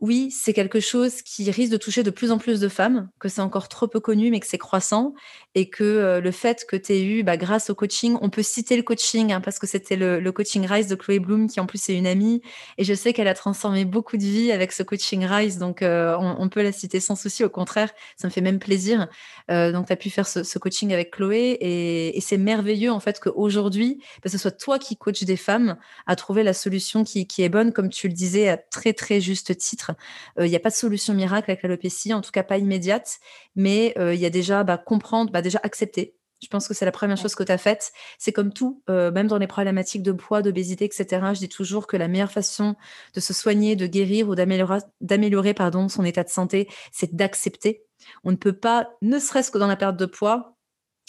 [0.00, 3.28] oui, c'est quelque chose qui risque de toucher de plus en plus de femmes, que
[3.28, 5.12] c'est encore trop peu connu, mais que c'est croissant,
[5.56, 8.44] et que euh, le fait que tu aies eu, bah, grâce au coaching, on peut
[8.44, 11.66] citer le coaching, hein, parce que c'était le, coaching Rise de Chloé Bloom, qui en
[11.66, 12.42] plus est une amie,
[12.76, 16.16] et je sais qu'elle a transformé beaucoup de vies avec ce coaching Rise, donc euh,
[16.16, 19.08] on, peut la citer sans souci, au contraire, ça me fait même plaisir.
[19.50, 23.18] Euh, donc tu as pu faire ce, coaching avec Chloé, et, c'est merveilleux en fait
[23.18, 27.48] qu'aujourd'hui, que ce soit toi qui coaches des femmes, à trouver la solution qui est
[27.48, 29.87] bonne, comme tu le disais à très très juste titre
[30.36, 33.18] il euh, n'y a pas de solution miracle avec l'alopécie, en tout cas pas immédiate,
[33.56, 36.14] mais euh, il y a déjà bah, comprendre, bah, déjà accepter.
[36.40, 37.92] Je pense que c'est la première chose que tu as faite.
[38.16, 41.06] C'est comme tout, euh, même dans les problématiques de poids, d'obésité, etc.
[41.32, 42.76] Je dis toujours que la meilleure façon
[43.14, 47.82] de se soigner, de guérir ou d'améliorer pardon, son état de santé, c'est d'accepter.
[48.22, 50.57] On ne peut pas, ne serait-ce que dans la perte de poids,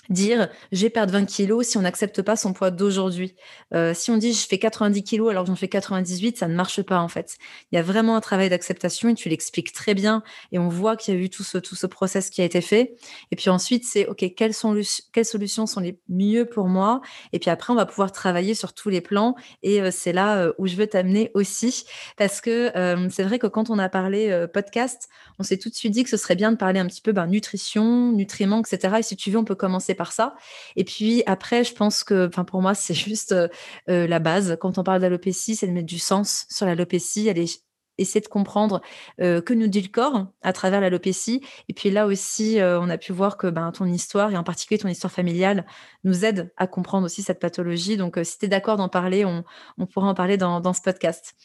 [0.10, 3.36] dire j'ai perdu 20 kilos si on n'accepte pas son poids d'aujourd'hui.
[3.74, 6.56] Euh, si on dit je fais 90 kilos alors que j'en fais 98, ça ne
[6.56, 7.38] marche pas en fait.
[7.72, 10.96] Il y a vraiment un travail d'acceptation et tu l'expliques très bien et on voit
[10.98, 12.96] qu'il y a eu tout ce, tout ce process qui a été fait.
[13.32, 14.80] Et puis ensuite, c'est OK, quelles, sont,
[15.14, 17.02] quelles solutions sont les mieux pour moi?
[17.34, 20.38] Et puis après, on va pouvoir travailler sur tous les plans et euh, c'est là
[20.38, 21.86] euh, où je veux t'amener aussi
[22.18, 22.72] parce que
[23.10, 26.10] c'est vrai que quand on a parlé podcast, on s'est tout de suite dit que
[26.10, 28.96] ce serait bien de parler un petit peu ben, nutrition, nutriments, etc.
[29.00, 30.36] Et si tu veux, on peut commencer ça.
[30.76, 33.48] Et puis après, je pense que, enfin pour moi, c'est juste euh,
[33.90, 34.58] euh, la base.
[34.60, 37.28] Quand on parle d'alopécie, c'est de mettre du sens sur l'alopécie.
[37.28, 37.64] Elle est
[38.00, 38.82] essayer de comprendre
[39.20, 41.42] que nous dit le corps à travers l'alopécie.
[41.68, 44.80] Et puis là aussi, on a pu voir que ben, ton histoire, et en particulier
[44.80, 45.66] ton histoire familiale,
[46.04, 47.98] nous aide à comprendre aussi cette pathologie.
[47.98, 49.44] Donc, si tu es d'accord d'en parler, on,
[49.88, 51.36] pourra en parler dans, ce podcast.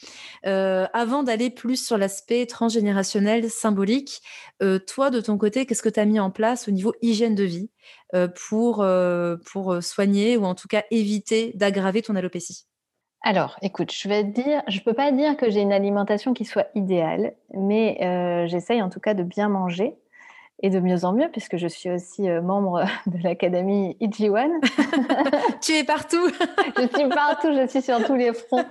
[0.42, 4.22] avant d'aller plus sur l'aspect transgénérationnel, symbolique,
[4.86, 7.44] toi, de ton côté, qu'est-ce que tu as mis en place au niveau hygiène de
[7.44, 7.70] vie
[8.48, 8.86] pour,
[9.52, 12.66] pour soigner ou en tout cas éviter d'aggraver ton alopécie?
[13.26, 16.44] Alors, écoute, je vais te dire, je peux pas dire que j'ai une alimentation qui
[16.44, 19.94] soit idéale, mais euh, j'essaye en tout cas de bien manger
[20.62, 24.50] et de mieux en mieux, puisque je suis aussi euh, membre de l'académie IG1.
[25.62, 26.28] tu es partout.
[26.76, 28.66] je suis partout, je suis sur tous les fronts.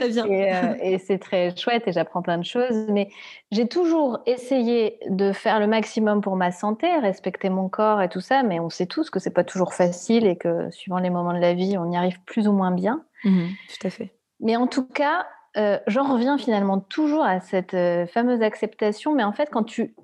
[0.00, 0.26] Très bien.
[0.26, 2.86] Euh, et, c'est très chouette et j'apprends plein de choses.
[2.88, 3.10] Mais
[3.50, 8.20] j'ai toujours essayé de faire le maximum pour ma santé, respecter mon corps et tout
[8.20, 8.42] ça.
[8.42, 11.38] Mais on sait tous que c'est pas toujours facile et que suivant les moments de
[11.38, 13.04] la vie, on y arrive plus ou moins bien.
[13.24, 14.12] Mhm, tout à fait.
[14.40, 19.14] Mais en tout cas, euh, j'en reviens finalement toujours à cette euh, fameuse acceptation.
[19.14, 19.94] Mais en fait, quand tu,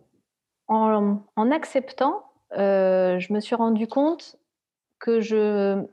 [0.68, 4.37] en, en acceptant, je me suis rendu compte
[4.98, 5.85] que je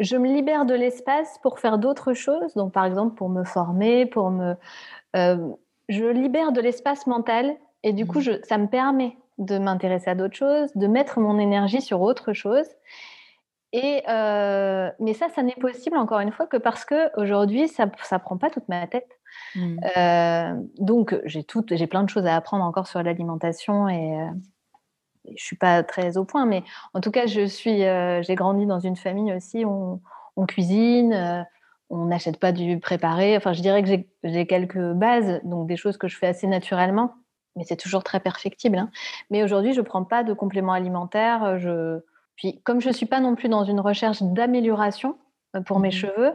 [0.00, 2.54] je me libère de l'espace pour faire d'autres choses.
[2.54, 4.56] Donc, par exemple, pour me former, pour me.
[5.14, 10.14] je libère de l'espace mental et du coup, je, ça me permet de m'intéresser à
[10.14, 12.66] d'autres choses, de mettre mon énergie sur autre chose.
[13.72, 17.86] Et euh, mais ça, ça n'est possible encore une fois que parce que aujourd'hui, ça
[17.86, 19.08] ne prend pas toute ma tête.
[19.54, 19.80] Mmh.
[19.96, 24.18] Euh, donc j'ai tout, j'ai plein de choses à apprendre encore sur l'alimentation et,
[25.24, 26.62] je euh, je suis pas très au point, mais
[26.94, 30.00] en tout cas, je suis, j'ai grandi dans une famille aussi où
[30.36, 31.46] on, cuisine,
[31.90, 33.36] on n'achète pas du préparé.
[33.36, 37.14] Enfin, je dirais que j'ai quelques bases, donc des choses que je fais assez naturellement
[37.56, 38.78] mais c'est toujours très perfectible.
[38.78, 38.90] Hein.
[39.30, 41.58] Mais aujourd'hui, je ne prends pas de compléments alimentaires.
[41.58, 42.00] Je...
[42.36, 45.18] Puis, comme je ne suis pas non plus dans une recherche d'amélioration
[45.56, 46.32] euh, pour mes mmh cheveux,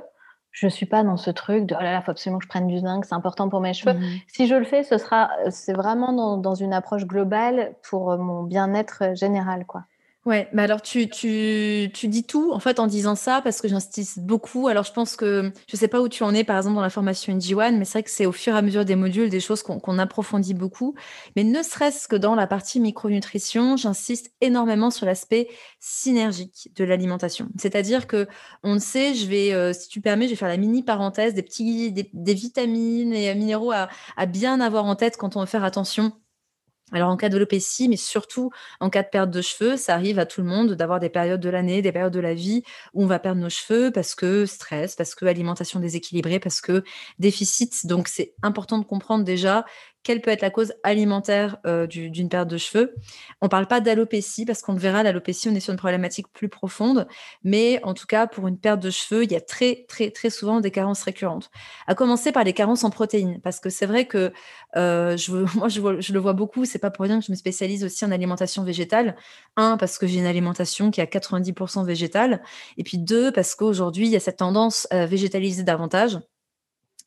[0.56, 2.68] je suis pas dans ce truc de oh là là, faut absolument que je prenne
[2.68, 3.94] du zinc, c'est important pour mes cheveux.
[3.94, 8.12] Mmh si je le fais, ce sera, c'est vraiment dans, dans, une approche globale pour
[8.12, 9.84] euh, mon bien-être général, quoi.
[10.26, 13.68] Ouais, mais alors tu, tu, tu dis tout en fait en disant ça parce que
[13.68, 14.68] j'insiste beaucoup.
[14.68, 16.90] Alors je pense que je sais pas où tu en es par exemple dans la
[16.90, 19.40] formation NG1, mais c'est vrai que c'est au fur et à mesure des modules des
[19.40, 20.96] choses qu'on approfondit beaucoup.
[21.36, 25.48] Mais ne serait-ce que dans la partie micronutrition, j'insiste énormément sur l'aspect
[25.80, 27.48] synergique de l'alimentation.
[27.60, 28.28] C'est-à-dire que
[28.64, 31.36] on le sait, je vais, euh, si tu permets, je vais faire la mini parenthèse
[31.36, 35.46] des petits, des, vitamines et minéraux à, à bien avoir en tête quand on veut
[35.46, 36.14] faire attention
[36.92, 40.26] alors en cas d'alopécie, mais surtout en cas de perte de cheveux, ça arrive à
[40.28, 43.08] tout le monde d'avoir des périodes de l'année, des périodes de la vie où on
[43.08, 46.84] va perdre nos cheveux parce que stress, parce que alimentation déséquilibrée, parce que
[47.18, 47.88] déficit.
[47.88, 49.66] Donc c'est important de comprendre déjà
[50.06, 52.96] quelle peut être la cause alimentaire euh, d'une perte de cheveux.
[53.42, 56.28] On ne parle pas d'alopécie parce qu'on le verra, l'alopécie, on est sur une problématique
[56.32, 57.08] plus profonde.
[57.44, 60.30] Mais en tout cas, pour une perte de cheveux, il y a très, très, très
[60.30, 61.50] souvent des carences récurrentes.
[61.88, 63.42] À commencer par les carences en protéines.
[63.42, 64.32] Parce que c'est vrai que
[64.78, 66.66] euh, je, moi, je, le vois beaucoup.
[66.66, 69.16] C'est pas pour rien que je me spécialise aussi en alimentation végétale.
[69.58, 72.44] Un, parce que j'ai une alimentation qui est à 90% végétale.
[72.78, 76.20] Et puis deux, parce qu'aujourd'hui, il y a cette tendance à végétaliser davantage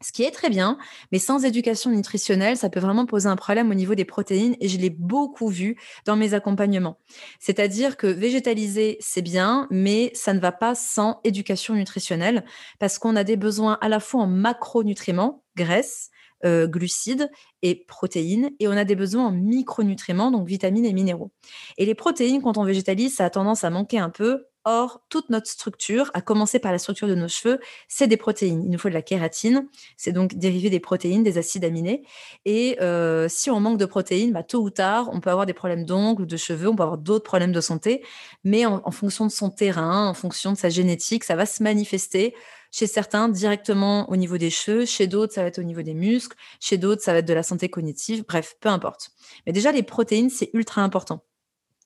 [0.01, 0.79] ce qui est très bien,
[1.11, 4.69] mais sans éducation nutritionnelle, ça peut vraiment poser un problème au niveau des protéines et
[4.69, 6.99] je l'ai beaucoup vu dans mes accompagnements.
[7.41, 12.45] C'est-à-dire que végétaliser, c'est bien, mais ça ne va pas sans éducation nutritionnelle
[12.79, 16.11] parce qu'on a des besoins à la fois en macronutriments, graisse,
[16.45, 17.29] euh, glucides
[17.63, 21.33] et protéines, et on a des besoins en micronutriments, donc vitamines et minéraux.
[21.79, 25.31] Et les protéines, quand on végétalise, ça a tendance à manquer un peu Or, toute
[25.31, 28.63] notre structure, à commencer par la structure de nos cheveux, c'est des protéines.
[28.63, 32.03] Il nous faut de la kératine, c'est donc dérivé des protéines, des acides aminés.
[32.45, 35.55] Et euh, si on manque de protéines, bah, tôt ou tard, on peut avoir des
[35.55, 38.05] problèmes d'ongles de cheveux, on peut avoir d'autres problèmes de santé.
[38.45, 41.63] Mais en, en, fonction de son terrain, en fonction de sa génétique, ça va se
[41.63, 42.35] manifester
[42.71, 45.95] chez certains directement au niveau des cheveux, chez d'autres, ça va être au niveau des
[45.95, 49.13] muscles, chez d'autres, ça va être de la santé cognitive, bref, peu importe.
[49.47, 51.25] Mais déjà, les protéines, c'est ultra important.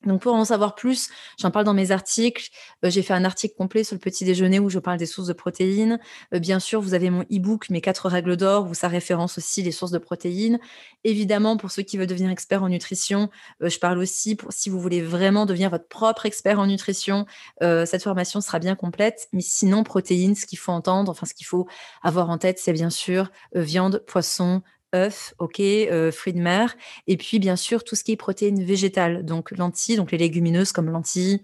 [0.06, 2.48] Donc pour en savoir plus, j'en parle dans mes articles.
[2.84, 5.28] Euh, j'ai fait un article complet sur le petit déjeuner où je parle des sources
[5.28, 5.98] de protéines.
[6.34, 9.62] Euh, bien sûr, vous avez mon e-book Mes quatre règles d'or où ça référence aussi
[9.62, 10.58] les sources de protéines.
[11.04, 13.30] Évidemment, pour ceux qui veulent devenir experts en nutrition,
[13.62, 17.26] euh, je parle aussi si vous voulez vraiment devenir votre propre expert en nutrition,
[17.60, 19.28] cette formation sera bien complète.
[19.32, 21.68] Mais sinon, protéines, ce qu'il faut entendre, enfin ce qu'il faut
[22.02, 24.62] avoir en tête, c'est bien sûr viande, poisson,
[24.94, 26.76] œufs, ok, euh, fruits de mer,
[27.07, 30.72] et puis bien sûr tout ce qui est protéines végétales, donc lentilles, donc les légumineuses
[30.72, 31.42] comme lentilles,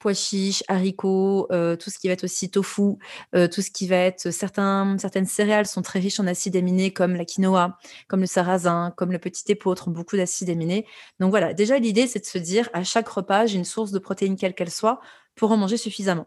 [0.00, 2.96] pois chiches, haricots, euh, tout ce qui va être aussi tofu,
[3.34, 6.92] euh, tout ce qui va être certains, certaines céréales sont très riches en acides aminés
[6.92, 10.86] comme la quinoa, comme le sarrasin, comme le petit épeautre, beaucoup d'acides aminés.
[11.20, 13.98] Donc voilà, déjà l'idée c'est de se dire à chaque repas j'ai une source de
[13.98, 15.00] protéines quelle qu'elle soit
[15.36, 16.26] pour en manger suffisamment.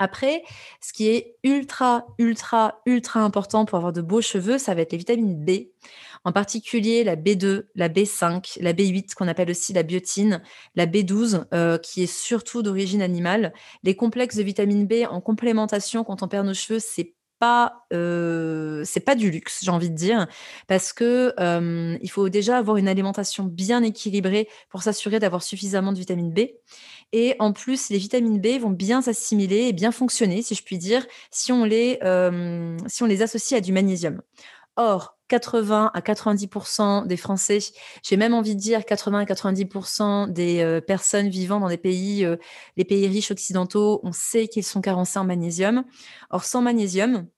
[0.00, 0.42] Après,
[0.80, 4.92] ce qui est ultra, ultra, ultra important pour avoir de beaux cheveux, ça va être
[4.92, 5.68] les vitamines B.
[6.24, 10.42] En particulier la B2, la B5, la B8, qu'on appelle aussi la biotine,
[10.74, 13.52] la B12, euh, qui est surtout d'origine animale.
[13.82, 17.14] Les complexes de vitamine B en complémentation quand on perd nos cheveux, c'est
[17.92, 20.26] euh, c'est pas du luxe, j'ai envie de dire,
[20.66, 25.92] parce que euh, il faut déjà avoir une alimentation bien équilibrée pour s'assurer d'avoir suffisamment
[25.92, 26.40] de vitamine B.
[27.12, 30.78] Et en plus, les vitamines B vont bien s'assimiler et bien fonctionner, si je puis
[30.78, 34.20] dire, si on les, euh, si on les associe à du magnésium.
[34.76, 37.60] Or, 80 à 90% des Français,
[38.02, 42.24] j'ai même envie de dire 80 à 90% des euh, personnes vivant dans des pays,
[42.24, 42.36] euh,
[42.76, 45.84] les pays riches occidentaux, on sait qu'ils sont carencés en magnésium.
[46.30, 47.28] Or, sans magnésium,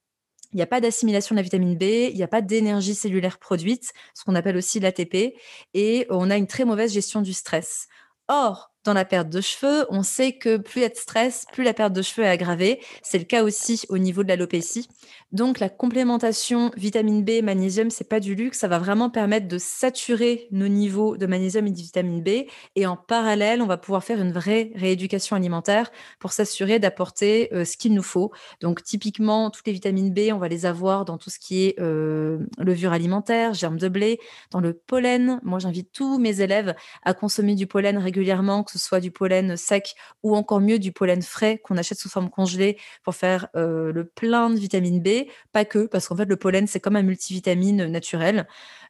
[0.52, 3.38] il n'y a pas d'assimilation de la vitamine B, il n'y a pas d'énergie cellulaire
[3.38, 5.34] produite, ce qu'on appelle aussi l'ATP,
[5.74, 7.88] et on a une très mauvaise gestion du stress.
[8.28, 9.86] Or, dans la perte de cheveux.
[9.90, 12.30] On sait que plus il y a de stress, plus la perte de cheveux est
[12.30, 12.80] aggravée.
[13.02, 14.88] C'est le cas aussi au niveau de l'alopécie.
[15.32, 19.56] Donc la complémentation vitamine B, magnésium, c'est pas du luxe, ça va vraiment permettre de
[19.56, 24.04] saturer nos niveaux de magnésium et de vitamine B et en parallèle, on va pouvoir
[24.04, 28.30] faire une vraie rééducation alimentaire pour s'assurer d'apporter euh, ce qu'il nous faut.
[28.60, 31.80] Donc typiquement toutes les vitamines B, on va les avoir dans tout ce qui est
[31.80, 34.18] euh, levure alimentaire, germes de blé,
[34.50, 35.40] dans le pollen.
[35.42, 39.94] Moi, j'invite tous mes élèves à consommer du pollen régulièrement, ce soit du pollen sec
[40.22, 44.04] ou encore mieux du pollen frais qu'on achète sous forme congelée pour faire euh, le
[44.04, 47.86] plein de vitamine B pas que, parce qu'en fait, le pollen, c'est comme un multivitamine
[47.86, 48.46] naturel.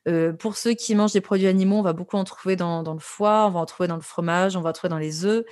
[0.08, 2.98] Euh, pour ceux qui mangent des produits animaux, on va beaucoup en trouver dans, le
[2.98, 5.44] foie, on va en trouver dans le fromage, on va en trouver dans les œufs,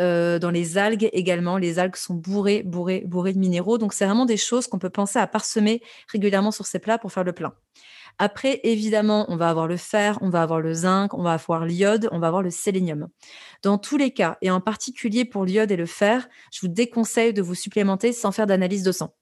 [0.00, 1.56] euh, dans les algues également.
[1.56, 3.78] Les algues sont bourrées, bourrées, bourrées de minéraux.
[3.78, 7.12] Donc, c'est vraiment des choses qu'on peut penser à parsemer régulièrement sur ces plats pour
[7.12, 7.54] faire le plein.
[8.18, 11.66] Après, évidemment, on va avoir le fer, on va avoir le zinc, on va avoir
[11.66, 13.08] l'iode, on va avoir le sélénium.
[13.62, 17.32] Dans tous les cas, et en particulier pour l'iode et le fer, je vous déconseille
[17.32, 19.14] de vous supplémenter sans faire d'analyse de sang.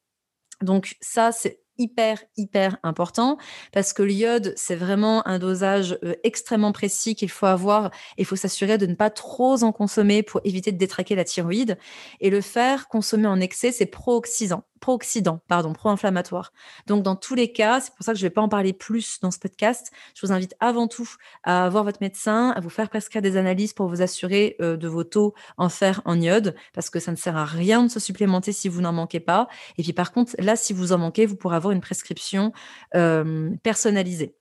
[0.63, 3.39] Donc ça, c'est hyper, hyper important
[3.73, 7.91] parce que l'iode, c'est vraiment un dosage euh, extrêmement précis qu'il faut avoir.
[8.19, 11.79] Il faut s'assurer de ne pas trop en consommer pour éviter de détraquer la thyroïde.
[12.21, 16.53] Et le fer, consommé en excès, c'est pro-oxydant pro-oxydant, pardon, pro-inflammatoire.
[16.87, 18.73] Donc, dans tous les cas, c'est pour ça que je ne vais pas en parler
[18.73, 19.93] plus dans ce podcast.
[20.15, 21.09] Je vous invite avant tout
[21.45, 24.89] à voir votre médecin, à vous faire prescrire des analyses pour vous assurer euh, de
[24.89, 28.01] vos taux en fer, en iode, parce que ça ne sert à rien de se
[28.01, 29.49] supplémenter si vous n'en manquez pas.
[29.79, 32.53] Et puis, par contre, là, si vous en manquez, vous pourrez avoir une prescription
[32.95, 34.40] euh, personnalisée.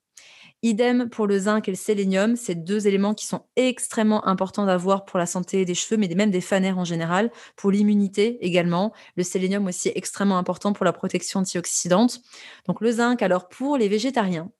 [0.62, 5.06] Idem pour le zinc et le sélénium, c'est deux éléments qui sont extrêmement importants d'avoir
[5.06, 8.92] pour la santé des cheveux, mais même des fanères en général, pour l'immunité également.
[9.16, 12.20] Le sélénium aussi extrêmement important pour la protection antioxydante.
[12.66, 14.50] Donc le zinc, alors pour les végétariens,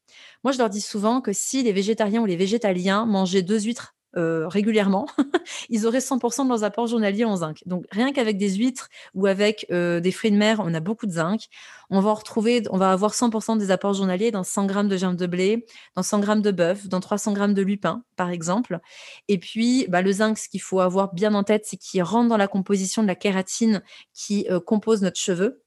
[0.42, 3.94] moi je leur dis souvent que si les végétariens ou les végétaliens mangeaient deux huîtres
[4.16, 5.06] euh, régulièrement,
[5.68, 7.62] ils auraient 100% de leurs apports journaliers en zinc.
[7.66, 11.06] Donc rien qu'avec des huîtres ou avec euh, des fruits de mer, on a beaucoup
[11.06, 11.46] de zinc.
[11.90, 15.16] On va retrouver, on va avoir 100% des apports journaliers dans 100 grammes de germes
[15.16, 18.80] de blé, dans 100 grammes de bœuf, dans 300 grammes de lupin, par exemple.
[19.28, 22.28] Et puis bah, le zinc, ce qu'il faut avoir bien en tête, c'est qu'il rentre
[22.28, 23.82] dans la composition de la kératine
[24.14, 25.62] qui euh, compose notre cheveu.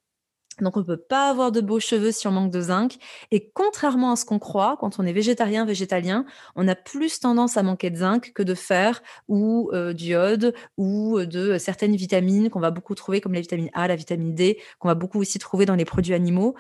[0.62, 2.98] Donc, on ne peut pas avoir de beaux cheveux si on manque de zinc.
[3.32, 7.58] Et contrairement à ce qu'on croit, quand on est végétarien, végétalien, on a plus tendance
[7.58, 12.50] à manquer de zinc que de fer ou euh, d'iode ou euh, de certaines vitamines
[12.50, 15.40] qu'on va beaucoup trouver, comme la vitamine A, la vitamine D, qu'on va beaucoup aussi
[15.40, 16.56] trouver dans les produits animaux.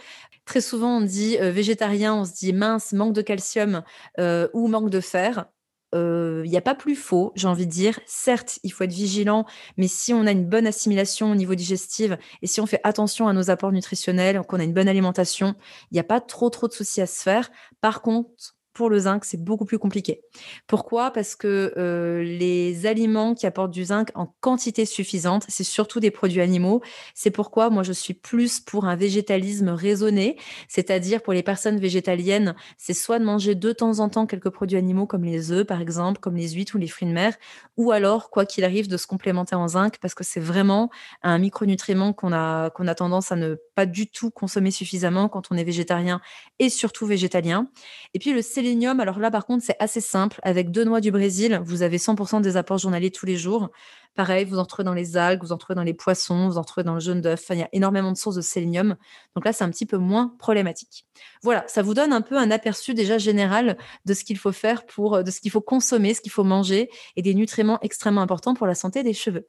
[0.46, 3.84] Très souvent, on dit euh, végétarien, on se dit mince, manque de calcium
[4.54, 5.46] ou manque de fer
[5.94, 8.00] il euh, n'y a pas plus faux, j'ai envie de dire.
[8.08, 9.46] Certes, il faut être vigilant,
[9.78, 13.28] mais si on a une bonne assimilation au niveau digestif et si on fait attention
[13.28, 15.56] à nos apports nutritionnels, qu'on a une bonne alimentation,
[15.92, 17.52] il n'y a pas trop trop de soucis à se faire.
[17.80, 20.22] Par contre, pour le zinc, c'est beaucoup plus compliqué.
[20.68, 21.12] Pourquoi?
[21.12, 26.12] Parce que euh, les aliments qui apportent du zinc en quantité suffisante, c'est surtout des
[26.12, 26.82] produits animaux.
[27.14, 32.56] C'est pourquoi moi, je suis plus pour un végétalisme raisonné, c'est-à-dire pour les personnes végétaliennes,
[32.78, 35.82] c'est soit de manger de temps en temps quelques produits animaux comme les œufs, par
[35.82, 37.36] exemple, comme les huîtres ou les fruits de mer,
[37.78, 40.90] ou alors, quoi qu'il arrive, de se complémenter en zinc, parce que c'est vraiment
[41.22, 45.58] un micronutriment qu'on a, a tendance à ne pas du tout consommer suffisamment quand on
[45.58, 46.22] est végétarien
[46.60, 47.68] et surtout végétalien.
[48.14, 50.40] Et puis le sélénium, alors là par contre c'est assez simple.
[50.44, 53.70] Avec deux noix du Brésil, vous avez 100% des apports journaliers tous les jours.
[54.16, 56.64] Pareil, vous en trouvez dans les algues, vous en trouvez dans les poissons, vous en
[56.64, 57.48] trouvez dans le jaune d'œuf.
[57.50, 58.96] il y a énormément de sources de sélénium.
[59.36, 61.06] Donc là, c'est un petit peu moins problématique.
[61.42, 64.86] Voilà, ça vous donne un peu un aperçu déjà général de ce qu'il faut faire
[64.86, 68.54] pour, de ce qu'il faut consommer, ce qu'il faut manger et des nutriments extrêmement importants
[68.54, 69.48] pour la santé des cheveux.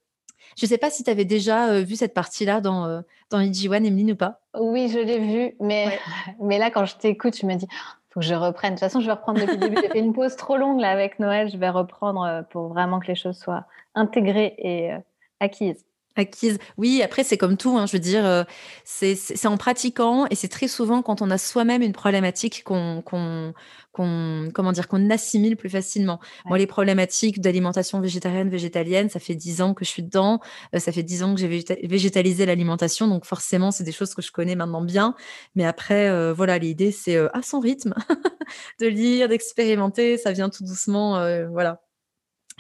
[0.57, 3.00] Je ne sais pas si tu avais déjà euh, vu cette partie-là dans, euh,
[3.31, 4.40] dans IG1, Emeline, ou pas?
[4.59, 5.98] Oui, je l'ai vue, mais,
[6.40, 7.66] mais là, quand je t'écoute, je me dis,
[8.14, 8.74] faut que je reprenne.
[8.74, 9.77] De toute façon, je vais reprendre depuis le début.
[9.83, 11.50] J'ai fait une pause trop longue là avec Noël.
[11.50, 14.92] Je vais reprendre euh, pour vraiment que les choses soient intégrées et
[15.40, 15.85] acquises.
[16.16, 16.59] Acquise.
[16.77, 17.77] Oui, après, c'est comme tout.
[17.77, 18.44] Hein, je veux dire, euh,
[18.85, 24.72] c'est en pratiquant et c'est très souvent quand on a soi-même une problématique qu'on, comment
[24.72, 26.20] dire, qu'on assimile plus facilement.
[26.44, 30.40] Moi, les problématiques d'alimentation végétarienne, végétalienne, ça fait dix ans que je suis dedans.
[30.74, 31.48] Euh, ça fait dix ans que j'ai
[31.83, 33.09] végétalisé l'alimentation.
[33.09, 35.16] Donc, forcément, c'est des choses que je connais maintenant bien.
[35.57, 37.94] Mais après, euh, voilà, l'idée, c'est à son rythme
[38.81, 40.16] de lire, d'expérimenter.
[40.16, 41.18] Ça vient tout doucement.
[41.50, 41.84] voilà.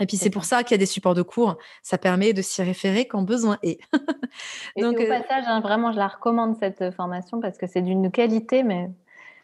[0.00, 1.56] Et puis c'est pour ça qu'il y a des supports de cours.
[1.82, 3.80] Ça permet de s'y référer quand besoin est.
[4.76, 7.82] Et Donc, au passage, hein, vraiment, je la recommande cette euh, formation parce que c'est
[7.82, 8.90] d'une qualité, mais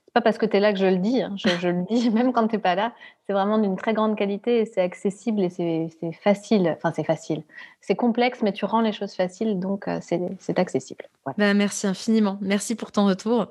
[0.04, 1.22] c'est pas parce que tu es là que je le dis.
[1.22, 1.34] Hein.
[1.36, 2.92] Je, le dis même quand tu n'es pas là.
[3.26, 6.74] C'est vraiment d'une très grande qualité et c'est accessible et c'est facile.
[6.76, 7.44] Enfin, c'est facile.
[7.82, 11.06] C'est complexe, mais tu rends les choses faciles, donc euh, c'est accessible.
[11.38, 12.38] Ben, merci infiniment.
[12.42, 13.46] Merci pour ton retour.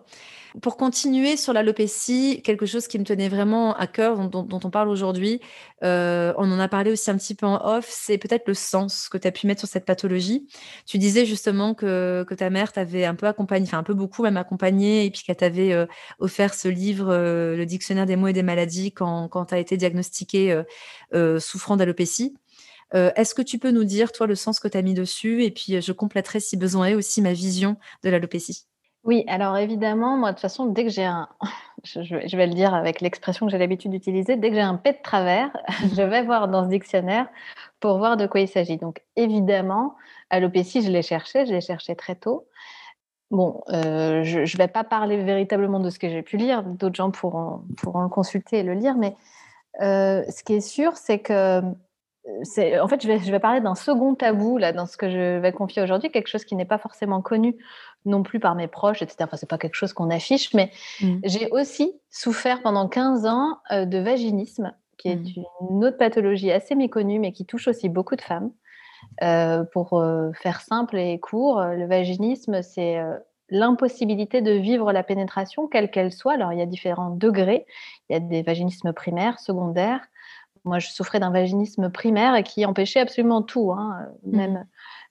[0.62, 4.90] Pour continuer sur l'alopécie, quelque chose qui me tenait vraiment à cœur, dont, on parle
[4.90, 5.42] aujourd'hui,
[5.84, 9.10] euh, on en a parlé aussi un petit peu en off, c'est peut-être le sens
[9.10, 10.48] que tu as pu mettre sur cette pathologie.
[10.86, 14.38] Tu disais justement que, ta mère t'avait un peu accompagné, enfin un peu beaucoup même
[14.38, 15.86] accompagné, et puis qu'elle t'avait euh,
[16.20, 19.76] offert ce livre, le dictionnaire des mots et des maladies, quand, quand tu as été
[19.76, 20.62] diagnostiqué
[21.40, 22.36] souffrant d'alopécie.
[22.94, 25.44] Est-ce que tu peux nous dire, toi, le sens que tu as mis dessus?
[25.44, 28.66] Et puis, je compléterai, si besoin est, aussi ma vision de l'alopécie.
[29.06, 31.30] Oui, alors évidemment, moi, de toute façon, dès que j'ai un,
[31.84, 34.94] je, vais le dire avec l'expression que j'ai l'habitude d'utiliser, dès que j'ai un pet
[34.98, 35.52] de travers,
[35.96, 37.28] je vais voir dans ce dictionnaire
[37.80, 38.78] pour voir de quoi il s'agit.
[38.78, 39.96] Donc, évidemment,
[40.30, 42.48] alopécie, je l'ai cherché, je l'ai cherché très tôt.
[43.32, 46.96] Bon, euh, je ne vais pas parler véritablement de ce que j'ai pu lire, d'autres
[46.96, 49.16] gens pourront, pourront le consulter et le lire, mais
[49.82, 51.62] euh, ce qui est sûr, c'est que
[52.28, 55.40] en fait, je vais, je vais parler d'un second tabou là, dans ce que je
[55.40, 57.56] vais confier aujourd'hui, quelque chose qui n'est pas forcément connu
[58.06, 59.18] non plus par mes proches, etc.
[59.22, 61.18] Enfin, c'est pas quelque chose qu'on affiche, mais mmh.
[61.24, 65.44] j'ai aussi souffert pendant 15 ans euh, de vaginisme, qui est mmh.
[65.70, 68.52] une autre pathologie assez méconnue, mais qui touche aussi beaucoup de femmes.
[69.24, 73.00] Euh, pour euh, faire simple et court, le vaginisme, c'est
[73.50, 76.34] l'impossibilité de vivre la pénétration, quelle qu'elle soit.
[76.34, 77.66] Alors, il y a différents degrés.
[78.10, 80.02] Il y a des vaginismes primaires, secondaires,
[80.66, 83.72] moi, je souffrais d'un vaginisme primaire qui empêchait absolument tout.
[83.72, 84.08] Hein.
[84.24, 84.38] Mmh.
[84.38, 84.66] Même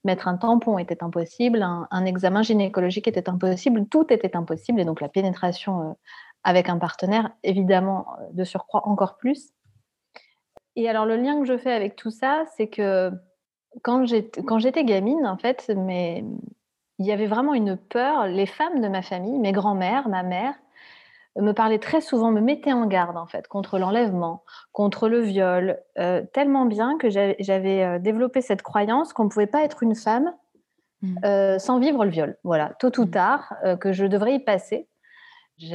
[0.04, 4.80] mettre un tampon était impossible, un, examen gynécologique était impossible, tout était impossible.
[4.80, 5.92] Et donc, la pénétration euh,
[6.44, 9.52] avec un partenaire, évidemment, euh, de surcroît encore plus.
[10.76, 13.10] Et alors, le lien que je fais avec tout ça, c'est que
[13.82, 16.24] quand j'étais gamine, en fait, mais,
[16.98, 18.26] il y avait vraiment une peur.
[18.26, 20.54] Les femmes de ma famille, mes grands-mères, ma mère,
[21.36, 25.78] me parlait très souvent, me mettait en garde en fait contre l'enlèvement, contre le viol,
[25.98, 29.94] euh, tellement bien que j'avais euh, développé cette croyance qu'on ne pouvait pas être une
[29.94, 30.32] femme
[31.02, 31.18] mmh.
[31.24, 32.36] euh, sans vivre le viol.
[32.44, 33.10] Voilà, tôt ou mmh.
[33.10, 34.88] tard, que je devrais y passer.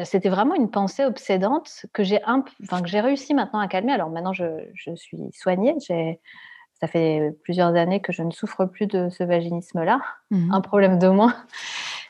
[0.05, 3.91] C'était vraiment une pensée obsédante que j'ai enfin, que j'ai réussi maintenant à calmer.
[3.91, 5.75] Alors maintenant, je, je suis soignée.
[5.79, 9.99] Ça fait plusieurs années que je ne souffre plus de ce vaginisme-là.
[10.31, 10.53] Mmh.
[10.53, 11.35] Un problème de moins.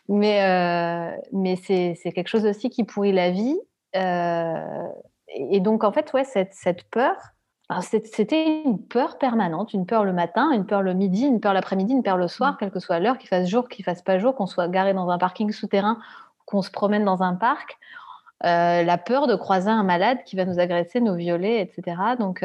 [0.09, 3.57] Mais, euh, mais c'est, quelque chose aussi qui pourrit la vie.
[3.95, 4.87] Euh,
[5.27, 7.15] et donc, en fait, ouais, cette, cette peur,
[7.81, 11.93] c'était une peur permanente, une peur le matin, une peur le midi, une peur l'après-midi,
[11.93, 12.57] une peur le soir, mmh.
[12.59, 15.09] quelle que soit l'heure, qu'il fasse jour, qu'il fasse pas jour, qu'on soit garé dans
[15.09, 15.97] un parking souterrain,
[16.45, 17.77] qu'on se promène dans un parc.
[18.43, 21.97] Euh, la peur de croiser un malade qui va nous agresser, nous violer, etc.
[22.19, 22.43] Donc,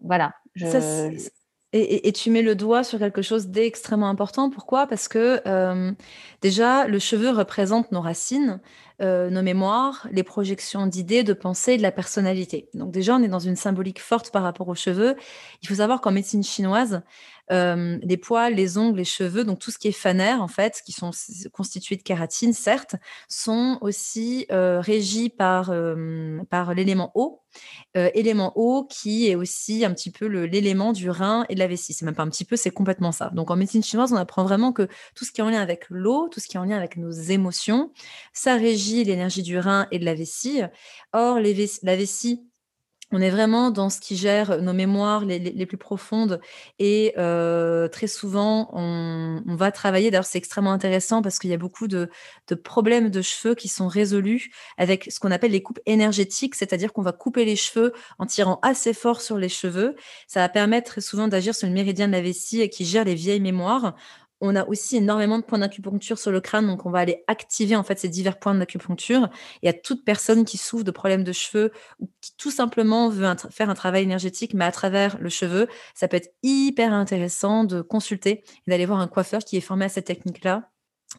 [0.00, 0.32] voilà.
[0.54, 1.28] Je,
[1.74, 4.48] et, tu mets le doigt sur quelque chose d'extrêmement important.
[4.48, 4.86] Pourquoi?
[4.86, 5.92] Parce que euh,
[6.40, 8.60] déjà, le cheveu représente nos racines,
[9.02, 12.70] euh, nos mémoires, les projections d'idées, de pensées, de la personnalité.
[12.72, 15.14] Donc déjà, on est dans une symbolique forte par rapport aux cheveux.
[15.62, 17.02] Il faut savoir qu'en médecine chinoise,
[17.50, 20.82] euh, les poils, les ongles, les cheveux, donc tout ce qui est fanaire, en fait,
[20.84, 21.10] qui sont
[21.52, 22.96] constitués de kératine, certes,
[23.28, 27.40] sont aussi euh, régis par, euh, par l'élément eau.
[27.94, 31.92] élément eau qui est aussi un petit peu l'élément du rein et de la vessie.
[31.94, 33.30] C'est même pas un petit peu, c'est complètement ça.
[33.30, 35.86] Donc en médecine chinoise, on apprend vraiment que tout ce qui est en lien avec
[35.90, 37.92] l'eau, tout ce qui est en lien avec nos émotions,
[38.32, 40.60] ça régit l'énergie du rein et de la vessie.
[41.12, 42.48] Or, la vessie,
[43.10, 46.40] on est vraiment dans ce qui gère nos mémoires les, plus profondes
[46.78, 50.10] et euh, très souvent on, va travailler.
[50.10, 52.10] D'ailleurs, c'est extrêmement intéressant parce qu'il y a beaucoup de,
[52.62, 57.02] problèmes de cheveux qui sont résolus avec ce qu'on appelle les coupes énergétiques, c'est-à-dire qu'on
[57.02, 59.96] va couper les cheveux en tirant assez fort sur les cheveux.
[60.26, 63.04] Ça va permettre très souvent d'agir sur le méridien de la vessie et qui gère
[63.04, 63.94] les vieilles mémoires
[64.40, 67.76] on a aussi énormément de points d'acupuncture sur le crâne, donc on va aller activer
[67.76, 69.28] en fait ces divers points d'acupuncture.
[69.62, 73.26] Et à toute personne qui souffre de problèmes de cheveux ou qui tout simplement veut
[73.50, 77.82] faire un travail énergétique, mais à travers le cheveu, ça peut être hyper intéressant de
[77.82, 80.70] consulter et d'aller voir un coiffeur qui est formé à cette technique-là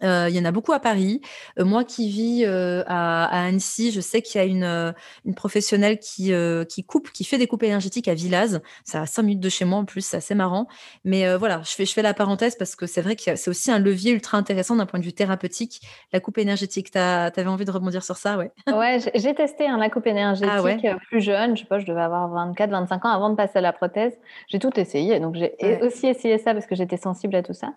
[0.04, 1.22] euh, il y en a beaucoup à Paris.
[1.58, 4.94] Euh, moi qui vis euh, à, Annecy, je sais qu'il y a une,
[5.26, 6.32] une professionnelle qui,
[6.70, 8.62] qui coupe, qui fait des coupes énergétiques à Villaz.
[8.84, 10.68] C'est à 5 minutes de chez moi en plus, c'est assez marrant.
[11.04, 13.72] Mais voilà, je fais, je fais la parenthèse parce que c'est vrai que c'est aussi
[13.72, 15.82] un levier ultra intéressant d'un point de vue thérapeutique,
[16.14, 16.92] la coupe énergétique.
[16.92, 20.12] Tu avais envie de rebondir sur ça, ouais Ouais, j'ai testé hein, la coupe ah
[20.12, 21.56] énergétique plus jeune.
[21.56, 24.18] Je sais pas, je devais avoir 24, 25 ans avant de passer à la prothèse.
[24.48, 25.20] J'ai tout essayé.
[25.20, 27.74] Donc j'ai aussi essayé ça parce que j'étais sensible à tout ça.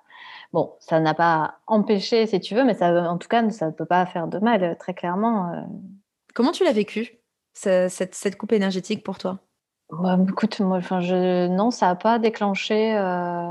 [0.52, 3.70] Bon, ça n'a pas empêché, si tu veux, mais ça, en tout cas, ça ne
[3.70, 5.52] peut pas faire de mal, très clairement.
[5.52, 5.60] Euh.
[6.34, 7.18] Comment tu l'as vécu,
[7.54, 9.38] cette, coupe énergétique pour toi?
[9.90, 13.50] Bah, Écoute, moi, je, non, ça n'a pas déclenché euh,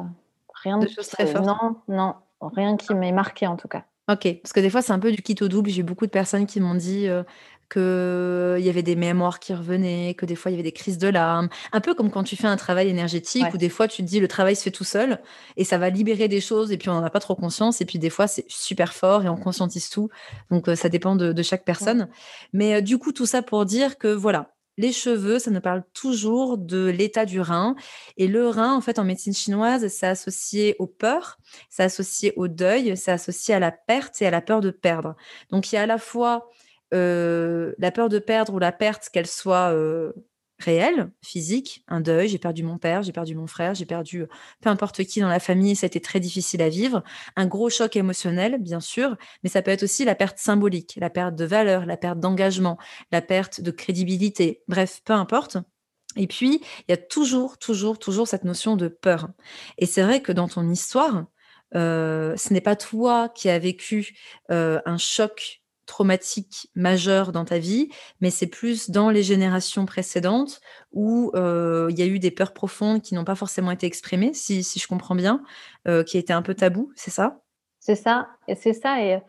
[0.54, 1.46] rien de, choses très fortes.
[1.46, 3.84] Non, non, rien qui m'ait marqué en tout cas.
[4.12, 5.70] Ok, parce que des fois, c'est un peu du kit au double.
[5.70, 7.24] J'ai beaucoup de personnes qui m'ont dit euh,
[7.72, 10.98] qu'il y avait des mémoires qui revenaient, que des fois il y avait des crises
[10.98, 11.50] de larmes.
[11.72, 14.20] Un peu comme quand tu fais un travail énergétique où des fois tu te dis
[14.20, 15.20] le travail se fait tout seul
[15.58, 17.86] et ça va libérer des choses et puis on n'en a pas trop conscience et
[17.86, 20.10] puis des fois c'est super fort et on conscientise tout.
[20.50, 22.08] Donc ça dépend de, chaque personne.
[22.54, 26.58] Mais du coup, tout ça pour dire que voilà, les cheveux, ça nous parle toujours
[26.58, 27.76] de l'état du rein.
[28.18, 31.38] Et le rein, en fait, en médecine chinoise, c'est associé aux peurs,
[31.70, 35.16] c'est associé au deuil, c'est associé à la perte et à la peur de perdre.
[35.50, 36.50] Donc, il y a à la fois
[36.94, 40.12] euh, la peur de perdre ou la perte, qu'elle soit euh,
[40.60, 44.28] réel, physique, un deuil, j'ai perdu mon père, j'ai perdu mon frère, j'ai perdu euh,
[44.62, 47.04] peu importe qui dans la famille, ça a été très difficile à vivre,
[47.36, 51.10] un gros choc émotionnel, bien sûr, mais ça peut être aussi la perte symbolique, la
[51.10, 52.78] perte de valeur, la perte d'engagement,
[53.12, 55.58] la perte de crédibilité, bref, peu importe.
[56.18, 59.30] Et puis, il y a toujours, toujours, toujours cette notion de peur.
[59.78, 61.26] Et c'est vrai que dans ton histoire,
[61.74, 64.18] ce n'est pas toi qui as vécu
[64.50, 65.61] un choc
[65.92, 67.90] traumatique majeur dans ta vie,
[68.22, 70.62] mais c'est plus dans les générations précédentes
[70.94, 74.34] où euh, il y a eu des peurs profondes qui n'ont pas forcément été exprimées,
[74.34, 75.44] si, je comprends bien,
[75.90, 77.42] euh, qui étaient un peu tabou, c'est ça?
[77.82, 79.20] C'est ça, c'est ça, et,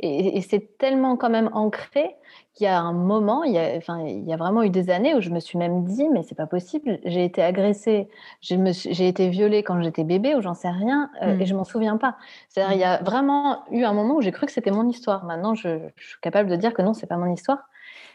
[0.00, 2.14] et, c'est tellement quand même ancré
[2.54, 4.90] qu'il y a un moment, il y a, enfin, il y a vraiment eu des
[4.90, 8.08] années où je me suis même dit, mais c'est pas possible, j'ai été agressée,
[8.40, 11.46] j'ai été violée quand j'étais bébé ou j'en sais rien, euh, et mmh.
[11.46, 12.16] je m'en souviens pas.
[12.48, 15.24] C'est-à-dire, il y a vraiment eu un moment où j'ai cru que c'était mon histoire.
[15.24, 17.58] Maintenant, je, je, suis capable de dire que non, c'est pas mon histoire,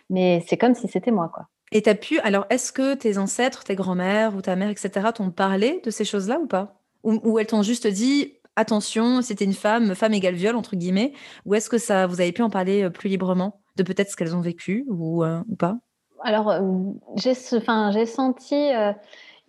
[0.10, 1.48] mais c'est comme si c'était moi, quoi.
[1.74, 5.08] Et tu as pu, alors, est-ce que tes ancêtres, tes grands-mères ou ta mère, etc.,
[5.14, 6.80] t'ont parlé de ces choses-là ou pas?
[7.04, 11.14] Ou, ou elles t'ont juste dit, attention, c'était une femme, femme égale viol, entre guillemets
[11.46, 14.16] Ou est-ce que ça, vous avez pu en parler euh, plus librement de peut-être ce
[14.16, 15.78] qu'elles ont vécu ou, euh, pas?
[16.24, 16.62] Alors, euh,
[17.16, 18.56] j'ai senti.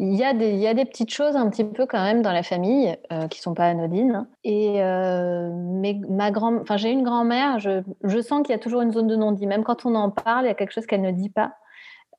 [0.01, 2.21] il y, a des, il y a des petites choses un petit peu quand même
[2.21, 2.97] dans la famille
[3.31, 4.27] qui sont pas anodines.
[4.43, 6.33] Et mais ma
[6.77, 9.47] j'ai une grand-mère, je, je, sens qu'il y a toujours une zone de non-dit.
[9.47, 11.53] Même quand on en parle, il y a quelque chose qu'elle ne dit pas.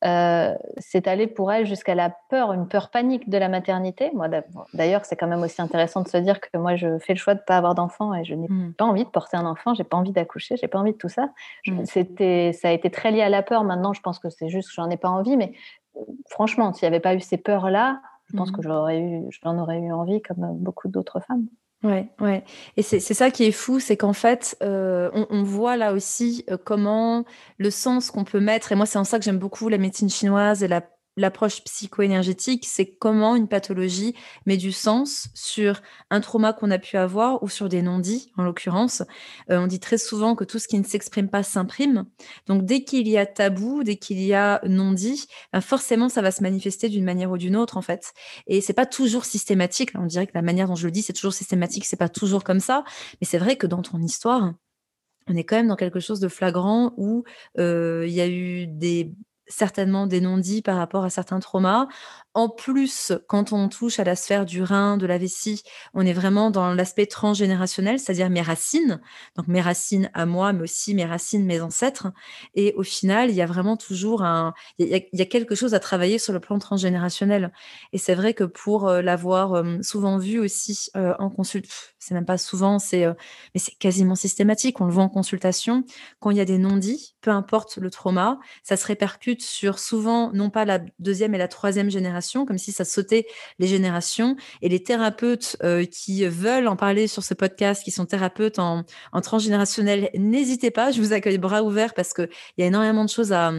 [0.03, 4.11] Euh, c'est allé pour elle jusqu'à la peur, une peur panique de la maternité.
[4.13, 4.27] Moi,
[4.73, 7.33] d'ailleurs, c'est quand même aussi intéressant de se dire que moi, je fais le choix
[7.33, 8.73] de ne pas avoir d'enfant et je n'ai mmh.
[8.73, 11.09] pas envie de porter un enfant, j'ai pas envie d'accoucher, j'ai pas envie de tout
[11.09, 11.29] ça.
[11.67, 11.85] Mmh.
[11.85, 13.63] C'était, ça a été très lié à la peur.
[13.63, 15.53] Maintenant, je pense que c'est juste que j'en ai pas envie, mais
[15.97, 18.55] euh, franchement, s'il n'y avait pas eu ces peurs-là, je pense mmh.
[18.55, 21.47] que j'aurais eu, j'en aurais eu envie comme beaucoup d'autres femmes.
[21.85, 22.43] Ouais, ouais.
[22.77, 26.57] Et c'est ça qui est fou, c'est qu'en fait, euh, on, voit là aussi euh,
[26.57, 27.25] comment
[27.59, 30.09] le sens qu'on peut mettre, et moi c'est en ça que j'aime beaucoup la médecine
[30.09, 30.81] chinoise et la
[31.17, 36.97] l'approche psycho-énergétique, c'est comment une pathologie met du sens sur un trauma qu'on a pu
[36.97, 39.01] avoir ou sur des non-dits, en l'occurrence.
[39.49, 42.05] Euh, on dit très souvent que tout ce qui ne s'exprime pas s'imprime.
[42.47, 46.31] Donc, dès qu'il y a tabou, dès qu'il y a non-dit, ben, forcément, ça va
[46.31, 48.13] se manifester d'une manière ou d'une autre, en fait.
[48.47, 49.91] Et c'est pas toujours systématique.
[49.95, 52.43] on dirait que la manière dont je le dis, c'est toujours systématique, c'est pas toujours
[52.43, 52.83] comme ça.
[53.21, 54.53] Mais c'est vrai que dans ton histoire,
[55.27, 57.23] on est quand même dans quelque chose de flagrant où
[57.57, 59.11] euh, il y a eu des
[59.47, 61.87] certainement des non-dits par rapport à certains traumas.
[62.33, 66.11] En plus, quand on touche à la sphère du rein, de la vessie, on est
[66.11, 68.99] vraiment dans l'aspect transgénérationnel, c'est-à-dire mes racines,
[69.37, 72.07] donc mes racines à moi, mais aussi mes racines, mes ancêtres.
[72.53, 75.79] Et au final, il y a vraiment toujours un, il y a, quelque chose à
[75.79, 77.53] travailler sur le plan transgénérationnel.
[77.93, 82.13] Et c'est vrai que pour euh, l'avoir euh, souvent vu aussi euh, en consultation, c'est
[82.13, 84.79] même pas souvent, c'est, mais c'est quasiment systématique.
[84.79, 85.83] On le voit en consultation
[86.19, 90.31] quand il y a des non-dits, peu importe le trauma, ça se répercute sur souvent
[90.33, 93.25] non pas la deuxième et la troisième génération comme si ça sautait
[93.59, 94.35] les générations.
[94.61, 98.83] Et les thérapeutes euh, qui veulent en parler sur ce podcast, qui sont thérapeutes en,
[99.21, 103.33] transgénérationnel, n'hésitez pas, je vous accueille bras ouverts parce qu'il y a énormément de choses
[103.33, 103.51] à,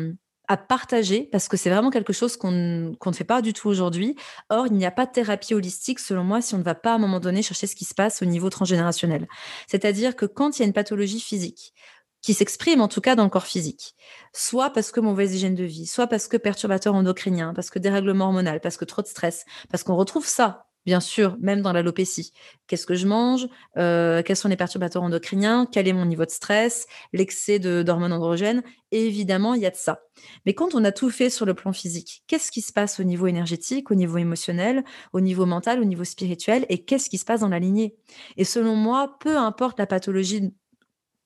[0.68, 4.14] partager parce que c'est vraiment quelque chose qu'on ne fait pas du tout aujourd'hui.
[4.48, 6.92] Or, il n'y a pas de thérapie holistique, selon moi, si on ne va pas
[6.92, 9.26] à un moment donné chercher ce qui se passe au niveau transgénérationnel.
[9.66, 11.74] C'est-à-dire que quand il y a une pathologie physique,
[12.22, 13.94] qui s'exprime en tout cas dans le corps physique.
[14.32, 18.26] Soit parce que mauvaise hygiène de vie, soit parce que perturbateur endocrinien, parce que dérèglement
[18.26, 22.32] hormonal, parce que trop de stress, parce qu'on retrouve ça, bien sûr, même dans l'alopécie.
[22.68, 26.30] Qu'est-ce que je mange euh, Quels sont les perturbateurs endocriniens Quel est mon niveau de
[26.30, 28.62] stress L'excès d'hormones androgènes
[28.92, 30.00] évidemment, il y a de ça.
[30.44, 33.02] Mais quand on a tout fait sur le plan physique, qu'est-ce qui se passe au
[33.04, 37.24] niveau énergétique, au niveau émotionnel, au niveau mental, au niveau spirituel Et qu'est-ce qui se
[37.24, 37.96] passe dans la lignée?
[38.36, 40.52] Et selon moi, peu importe la pathologie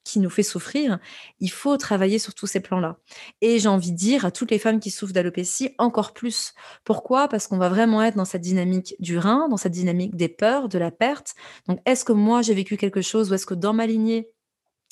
[0.05, 0.98] qui nous fait souffrir,
[1.40, 2.98] il faut travailler sur tous ces plans-là.
[3.40, 6.55] Et j'ai envie de dire à toutes les femmes qui souffrent d'alopécie, encore plus.
[6.84, 7.28] Pourquoi?
[7.28, 10.68] Parce qu'on va vraiment être dans cette dynamique du rein, dans cette dynamique des peurs,
[10.68, 11.34] de la perte.
[11.68, 14.30] Donc, est-ce que moi, j'ai vécu quelque chose ou est-ce que dans ma lignée,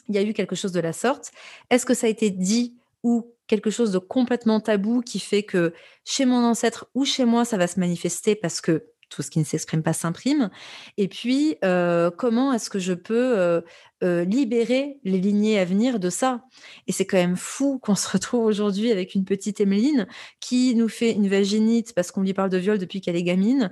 [0.08, 1.32] il y a eu quelque chose de la sorte?
[1.70, 5.72] Est-ce que ça a été dit ou quelque chose de complètement tabou qui fait que
[6.04, 9.38] chez mon ancêtre ou chez moi, ça va se manifester parce que tout ce qui
[9.38, 10.50] ne s'exprime pas s'imprime.
[10.96, 11.56] Et puis,
[12.16, 13.62] comment est-ce que je peux
[14.02, 16.42] libérer les lignées à venir de ça?
[16.86, 20.06] Et c'est quand même fou qu'on se retrouve aujourd'hui avec une petite Emeline
[20.40, 23.70] qui nous fait une vaginite parce qu'on lui parle de viol depuis qu'elle est gamine,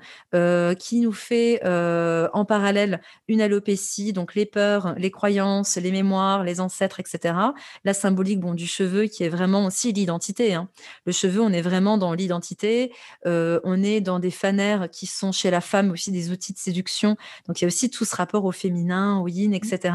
[0.78, 6.60] qui nous fait en parallèle une alopécie, donc les peurs, les croyances, les mémoires, les
[6.60, 7.34] ancêtres, etc.
[7.84, 10.54] La symbolique bon, du cheveu qui est vraiment aussi l'identité.
[10.54, 10.68] Hein.
[11.04, 12.92] Le cheveu, on est vraiment dans l'identité,
[13.24, 17.16] on est dans des fanères qui sont chez la femme aussi des outils de séduction.
[17.46, 19.94] Donc il y a aussi tout ce rapport au féminin, au yin, etc.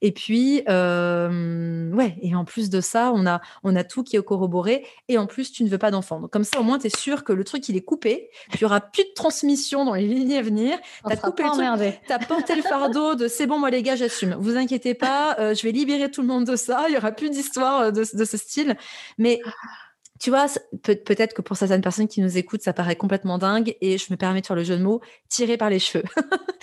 [0.00, 4.16] Et puis, euh, ouais, et en plus de ça, on a, on a tout qui
[4.16, 4.86] est corroboré.
[5.08, 6.20] Et en plus, tu ne veux pas d'enfant.
[6.20, 8.30] Donc comme ça, au moins, tu es sûr que le truc, il est coupé.
[8.52, 10.78] Il n'y aura plus de transmission dans les lignes à venir.
[11.06, 13.96] Tu as coupé le Tu as porté le fardeau de c'est bon, moi les gars,
[13.96, 14.36] j'assume.
[14.38, 16.84] Vous inquiétez pas, euh, je vais libérer tout le monde de ça.
[16.88, 18.76] Il n'y aura plus d'histoire euh, de, de, ce style.
[19.18, 19.40] Mais
[20.20, 20.46] tu vois,
[20.82, 24.06] peut- être que pour certaines personnes qui nous écoutent, ça paraît complètement dingue et je
[24.10, 26.04] me permets de faire le jeu de mots, tiré par les cheveux.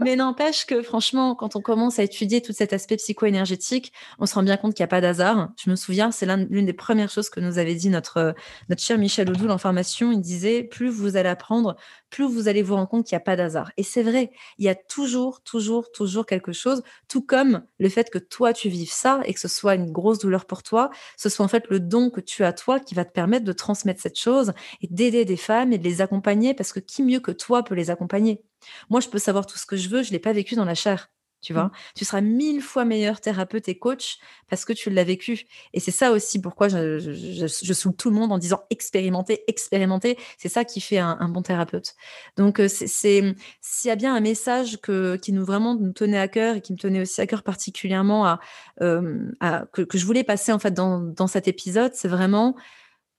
[0.00, 4.34] mais n'empêche que, franchement, quand on commence à étudier tout cet aspect psycho-énergétique, on se
[4.34, 5.50] rend bien compte qu'il n'y a pas d'hasard.
[5.62, 8.34] Je me souviens, c'est l'une des premières choses que nous avait dit notre,
[8.68, 10.12] notre cher Michel Odoul en formation.
[10.12, 11.76] Il disait, plus vous allez apprendre,
[12.10, 13.70] plus vous allez vous rendre compte qu'il n'y a pas d'hasard.
[13.76, 18.10] Et c'est vrai, il y a toujours, toujours, toujours quelque chose, tout comme le fait
[18.10, 21.28] que toi, tu vives ça et que ce soit une grosse douleur pour toi, ce
[21.28, 24.00] soit en fait le don que tu as toi qui va te permettre de transmettre
[24.00, 24.52] cette chose
[24.82, 27.74] et d'aider des femmes et de les accompagner parce que qui mieux que toi peut
[27.74, 28.42] les accompagner?
[28.90, 30.64] Moi, je peux savoir tout ce que je veux, je ne l'ai pas vécu dans
[30.64, 31.08] la chair
[31.40, 31.64] tu vois?
[31.64, 31.72] Mmh.
[31.94, 34.18] Tu seras mille fois meilleur thérapeute et coach
[34.48, 35.46] parce que tu l'as vécu.
[35.72, 40.18] Et c'est ça aussi pourquoi je, je, saoule tout le monde en disant expérimenter, expérimenter.
[40.36, 41.94] C'est ça qui fait un, bon thérapeute.
[42.36, 46.18] Donc, euh, c'est s'il y a bien un message que, qui nous vraiment nous tenait
[46.18, 48.40] à cœur et qui me tenait aussi à cœur particulièrement à,
[48.80, 49.28] euh,
[49.72, 52.56] que, je voulais passer en fait dans, dans cet épisode, c'est vraiment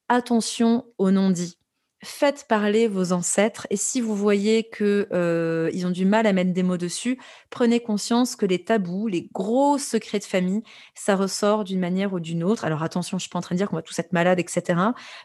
[0.10, 1.59] attention aux non-dits
[2.02, 6.34] faites parler vos ancêtres et si vous voyez que euh, ils ont du mal à
[6.34, 7.20] mettre des mots dessus,
[7.50, 10.64] prenez conscience que les tabous, les gros secrets de famille,
[10.96, 12.64] ça ressort d'une manière ou d'une autre.
[12.64, 14.80] Alors attention, je suis pas en train de dire qu'on va tous être malades, etc.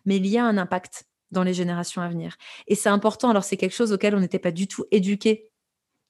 [0.05, 2.37] Mais il y a un impact dans les générations à venir.
[2.67, 3.31] Et c'est important.
[3.31, 5.51] Alors c'est quelque chose auquel on n'était pas du tout éduqué.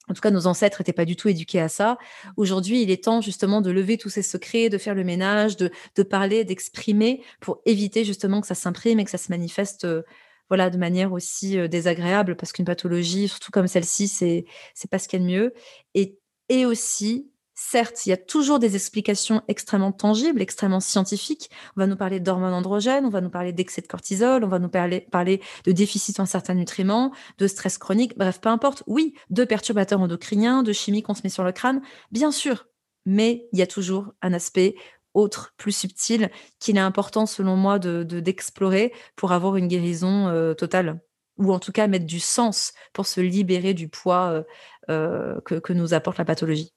[0.09, 1.97] En tout cas, nos ancêtres n'étaient pas du tout éduqués à ça.
[2.37, 5.71] Aujourd'hui, il est temps justement de lever tous ces secrets, de faire le ménage, de,
[5.97, 10.03] de parler, d'exprimer pour éviter justement que ça s'imprime et que ça se manifeste euh,
[10.49, 15.09] voilà, de manière aussi désagréable, parce qu'une pathologie, surtout comme celle-ci, c'est c'est pas ce
[15.09, 15.55] qu'il y a de mieux.
[15.95, 16.19] Et,
[16.49, 21.51] et aussi, certes, il y a toujours des explications extrêmement tangibles, extrêmement scientifiques.
[21.77, 24.59] On va nous parler d'hormones androgènes, on va nous parler d'excès de cortisol, on va
[24.59, 28.83] nous parler, parler de déficit en certains nutriments, de stress chronique, bref, peu importe.
[28.87, 31.81] Oui, de perturbateurs endocriniens, de chimie qu'on se met sur le crâne,
[32.11, 32.67] bien sûr.
[33.07, 34.75] Mais il y a toujours un aspect
[35.15, 40.55] autre, plus subtil, qu'il est important, selon moi, de d'explorer pour avoir une guérison euh,
[40.55, 41.01] totale.
[41.39, 44.43] Ou en tout cas mettre du sens pour se libérer du poids euh,
[44.91, 46.73] euh, que, que, nous apporte la pathologie.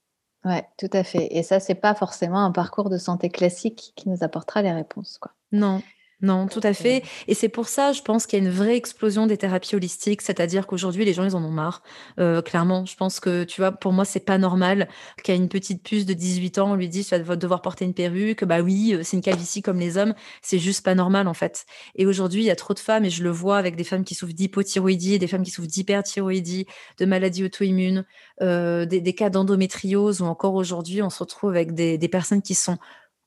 [0.46, 1.28] Oui, tout à fait.
[1.32, 5.18] Et ça, c'est pas forcément un parcours de santé classique qui nous apportera les réponses.
[5.20, 5.32] Quoi.
[5.52, 5.82] Non,
[6.22, 7.04] non, tout à fait.
[7.28, 10.24] Et c'est pour ça, je pense qu'il y a une vraie explosion des thérapies holistiques,
[10.24, 11.84] c'est-à-dire qu'aujourd'hui, les gens, ils en ont marre.
[12.20, 14.88] Euh, clairement, je pense que, tu vois, pour moi, c'est pas normal
[15.24, 17.94] qu'à une petite puce de 18 ans, on lui dise, tu vas devoir porter une
[17.94, 18.44] perruque.
[18.46, 20.16] Bah oui, euh, c'est une calvitie comme les hommes.
[20.42, 21.68] C'est juste pas normal, en fait.
[21.94, 24.04] Et aujourd'hui, il y a trop de femmes, et je le vois avec des femmes
[24.04, 26.66] qui souffrent d'hypothyroïdie, des femmes qui souffrent d'hyperthyroïdie,
[26.98, 28.06] de maladies auto-immunes,
[28.42, 32.56] euh, des, cas d'endométriose, ou encore aujourd'hui, on se retrouve avec des, des personnes qui
[32.56, 32.80] sont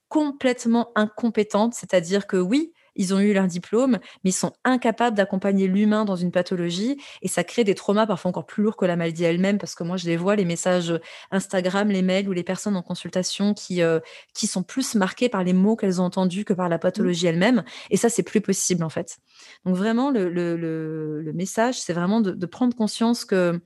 [0.09, 5.67] complètement incompétentes, c'est-à-dire que oui, ils ont eu leur diplôme, mais ils sont incapables d'accompagner
[5.67, 8.97] l'humain dans une pathologie et ça crée des traumas parfois encore plus lourds que la
[8.97, 10.99] maladie elle-même parce que moi je les vois les messages
[11.31, 14.01] Instagram, les mails ou les personnes en consultation qui euh,
[14.35, 16.81] qui sont plus marquées par les mots qu'elles ont entendus que par la mmh.
[16.81, 19.19] pathologie elle-même et ça c'est plus possible en fait.
[19.65, 23.61] Donc vraiment le, le, le, message c'est vraiment de, prendre conscience que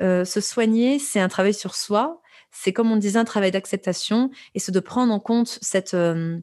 [0.00, 4.30] euh, se soigner c'est un travail sur soi, c'est comme on disait un travail d'acceptation
[4.54, 6.38] et c'est de prendre en compte cette euh,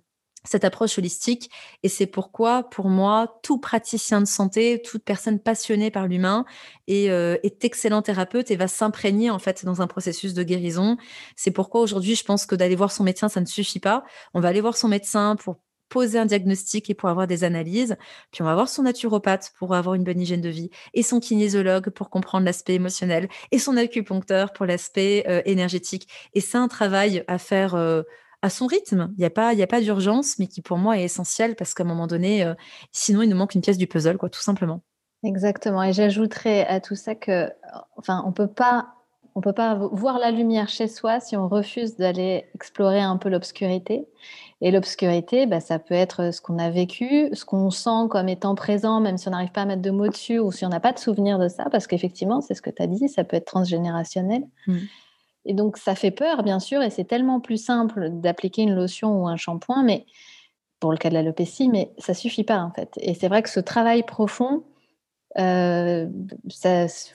[0.49, 1.51] cette approche holistique.
[1.83, 6.43] Et c'est pourquoi, pour moi, tout praticien de santé, toute personne passionnée par l'humain
[6.87, 10.97] est, euh, est excellent thérapeute et va s'imprégner en fait dans un processus de guérison.
[11.35, 14.03] C'est pourquoi aujourd'hui, je pense que d'aller voir son médecin, ça ne suffit pas.
[14.33, 15.57] On va aller voir son médecin pour
[15.89, 17.95] poser un diagnostic et pour avoir des analyses.
[18.31, 21.19] Puis on va voir son naturopathe pour avoir une bonne hygiène de vie et son
[21.19, 26.07] kinésiologue pour comprendre l'aspect émotionnel et son acupuncteur pour l'aspect euh, énergétique.
[26.33, 27.75] Et c'est un travail à faire.
[27.75, 28.01] Euh,
[28.41, 29.11] à son rythme.
[29.17, 31.73] Il n'y a pas, il a pas d'urgence, mais qui pour moi est essentiel parce
[31.73, 32.53] qu'à un moment donné, euh,
[32.91, 34.81] sinon il nous manque une pièce du puzzle, quoi, tout simplement.
[35.23, 35.83] Exactement.
[35.83, 37.51] Et j'ajouterais à tout ça que,
[37.97, 38.87] enfin, on peut pas,
[39.35, 43.27] on peut pas voir la lumière chez soi si on refuse d'aller explorer un peu
[43.29, 44.07] l'obscurité.
[44.61, 48.55] Et l'obscurité, bah, ça peut être ce qu'on a vécu, ce qu'on sent comme étant
[48.55, 50.81] présent, même si on n'arrive pas à mettre de mots dessus ou si on n'a
[50.81, 53.37] pas de souvenir de ça, parce qu'effectivement, c'est ce que tu as dit, ça peut
[53.37, 54.43] être transgénérationnel.
[54.67, 54.77] Mmh.
[55.49, 59.19] Et donc, ça fait peur, bien sûr, et c'est tellement plus simple d'appliquer une lotion
[59.19, 60.05] ou un shampoing, mais
[60.79, 62.91] pour le cas de l'alopécie, mais ça suffit pas, en fait.
[63.01, 64.63] Et c'est vrai que ce travail profond,
[65.35, 66.07] il euh,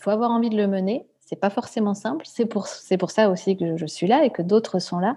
[0.00, 1.06] faut avoir envie de le mener.
[1.20, 2.26] C'est pas forcément simple.
[2.28, 2.66] C'est pour,
[2.98, 5.16] pour ça aussi que je suis là et que d'autres sont là.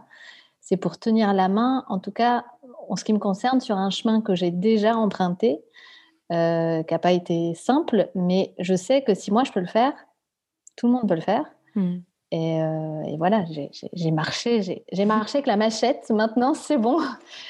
[0.62, 2.46] C'est pour tenir la main, en tout cas,
[2.88, 5.64] en ce qui me concerne, sur un chemin que j'ai déjà emprunté,
[6.32, 9.66] euh, qui n'a pas été simple, mais je sais que si moi je peux le
[9.66, 9.94] faire,
[10.76, 11.46] tout le monde peut le faire.
[11.74, 11.98] Mmh.
[12.34, 13.46] Euh, et, voilà,
[13.94, 16.10] j'ai marché, j'ai marché avec la machette.
[16.10, 17.00] Maintenant, c'est bon.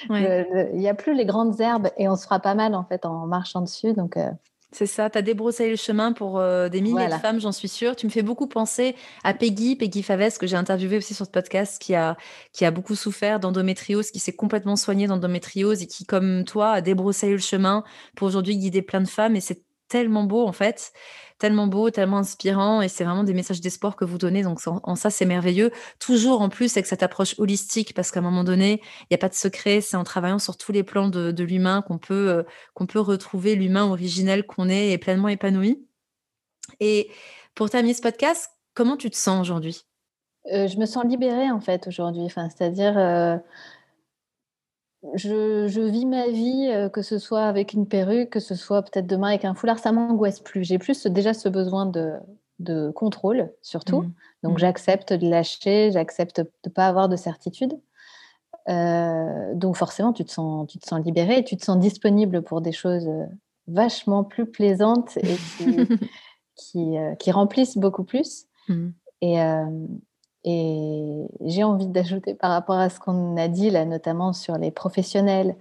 [0.09, 3.05] Il n'y a plus les grandes herbes et on se fera pas mal en fait
[3.05, 3.93] en marchant dessus.
[3.93, 4.29] Donc, euh,
[4.73, 7.69] c'est ça, tu as débroussaillé le chemin pour euh, des milliers de femmes, j'en suis
[7.69, 7.95] sûre.
[7.95, 11.31] Tu me fais beaucoup penser à Peggy, Peggy Favès, que j'ai interviewé aussi sur ce
[11.31, 12.17] podcast, qui a,
[12.51, 16.81] qui a beaucoup souffert d'endométriose, qui s'est complètement soignée d'endométriose et qui, comme toi, a
[16.81, 17.85] débroussaillé le chemin
[18.17, 19.37] pour aujourd'hui guider plein de femmes.
[19.37, 20.93] Et c'est tellement beau, en fait
[21.37, 24.43] tellement beau, tellement inspirant et c'est vraiment des messages d'espoir que vous donnez.
[24.43, 25.71] Donc en, ça, c'est merveilleux.
[25.99, 29.19] Toujours en plus avec cette approche holistique parce qu'à un moment donné, il n'y a
[29.19, 29.81] pas de secret.
[29.81, 33.55] C'est en travaillant sur tous les plans de, l'humain qu'on peut, euh, qu'on peut retrouver
[33.55, 35.85] l'humain originel qu'on est et pleinement épanoui.
[36.79, 37.09] Et
[37.55, 39.83] pour terminer ce podcast, comment tu te sens aujourd'hui?
[40.51, 42.23] Euh, Je me sens libérée en fait aujourd'hui.
[42.23, 43.37] Enfin, c'est-à-dire euh,
[45.15, 49.07] je, vis ma vie, euh, que ce soit avec une perruque, que ce soit peut-être
[49.07, 50.63] demain avec un foulard, ça m'angoisse plus.
[50.63, 54.01] J'ai plus déjà ce besoin de, contrôle, surtout.
[54.01, 54.13] Mmh.
[54.43, 54.59] Donc mmh.
[54.59, 57.73] j'accepte de lâcher, j'accepte de ne pas avoir de certitude.
[58.69, 62.61] Euh, donc forcément, tu te, sens, tu te sens libéré, tu te sens disponible pour
[62.61, 63.25] des choses euh,
[63.67, 65.37] vachement plus plaisantes et
[66.55, 68.45] qui, qui, remplissent beaucoup plus.
[68.67, 68.89] Mmh.
[69.21, 69.39] Et,
[70.49, 74.71] et j'ai envie d'ajouter par rapport à ce qu'on a dit là, notamment sur les
[74.71, 75.57] professionnels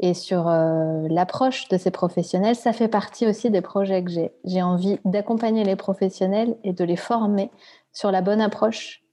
[0.00, 4.32] et sur euh, l'approche de ces professionnels, ça fait partie aussi des projets que j'ai.
[4.44, 7.52] J'ai envie d'accompagner les professionnels et de les former
[7.92, 9.04] sur la bonne approche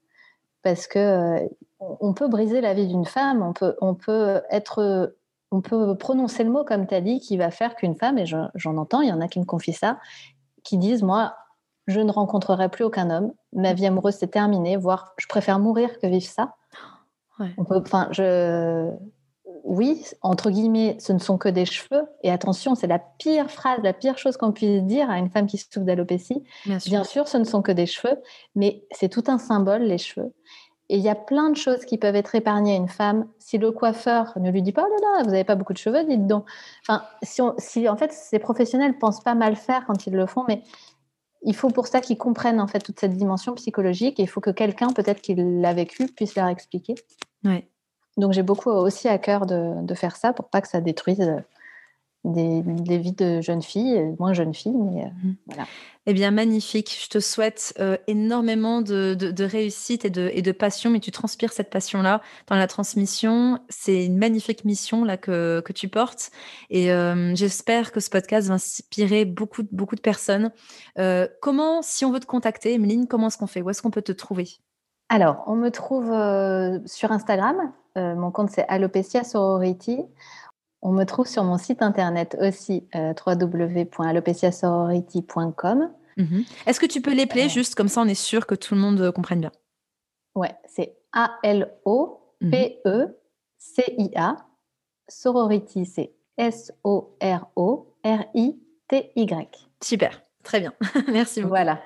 [0.63, 1.47] parce que euh,
[1.79, 5.13] on peut briser la vie d'une femme, on peut, on peut être
[5.51, 8.25] on peut prononcer le mot comme tu as dit qui va faire qu'une femme, et
[8.25, 9.99] j'en entends, il y en a qui me confient ça,
[10.63, 11.35] qui disent Moi,
[11.87, 13.33] je ne rencontrerai plus aucun homme.
[13.53, 16.55] Ma vie amoureuse c'est terminé, voire je préfère mourir que vivre ça.
[17.57, 18.89] On peut, enfin, je,
[19.63, 22.03] oui, entre guillemets, ce ne sont que des cheveux.
[22.21, 25.47] Et attention, c'est la pire phrase, la pire chose qu'on puisse dire à une femme
[25.47, 26.43] qui souffre d'alopécie.
[26.65, 28.17] Bien, sûr, ce ne sont que des cheveux,
[28.55, 30.33] mais c'est tout un symbole, les cheveux.
[30.89, 33.57] Et il y a plein de choses qui peuvent être épargnées à une femme si
[33.57, 36.03] le coiffeur ne lui dit pas, oh là là, vous n'avez pas beaucoup de cheveux,
[36.03, 36.45] dites donc.
[36.81, 40.43] Enfin, si, si en fait ces professionnels pensent pas mal faire quand ils le font,
[40.47, 40.61] mais
[41.45, 44.41] il faut pour ça qu'ils comprennent en fait toute cette dimension psychologique et il faut
[44.41, 46.95] que quelqu'un, peut-être qui l'a vécu, puisse leur expliquer.
[47.43, 47.67] Ouais.
[48.17, 51.33] Donc j'ai beaucoup aussi à cœur de, faire ça pour pas que ça détruise
[52.23, 55.35] des, vies de jeunes filles, euh, moins jeunes filles, mais euh, mmh.
[55.47, 55.65] voilà.
[56.05, 56.97] Eh bien, magnifique.
[57.01, 61.53] Je te souhaite euh, énormément de, réussite et de, et de, passion, mais tu transpires
[61.53, 63.59] cette passion-là dans la transmission.
[63.69, 66.31] C'est une magnifique mission là que, que tu portes.
[66.69, 70.51] Et euh, j'espère que ce podcast va inspirer beaucoup, beaucoup de personnes.
[71.41, 73.61] Comment, si on veut te contacter, Emeline, comment est-ce qu'on fait?
[73.61, 74.49] Où est-ce qu'on peut te trouver?
[75.07, 76.07] Alors, on me trouve
[76.85, 77.71] sur Instagram.
[77.95, 79.99] mon compte, c'est Alopecia Sorority.
[80.85, 85.89] On me trouve sur mon site internet aussi, euh, www.alopeciasorority.com.
[86.17, 86.43] Mhm.
[86.67, 87.49] Est-ce que tu peux les plaire euh.
[87.49, 89.53] juste comme ça on est sûr que tout le monde euh, comprenne bien?
[90.35, 92.05] Ouais, c'est A-L-O-P-E-C-I-A.
[95.07, 96.89] Sorority, c'est S-O-R-O-R-I-T-Y.
[99.81, 100.21] Super.
[100.43, 100.73] Très bien,
[101.07, 101.51] merci beaucoup.
[101.51, 101.79] Voilà.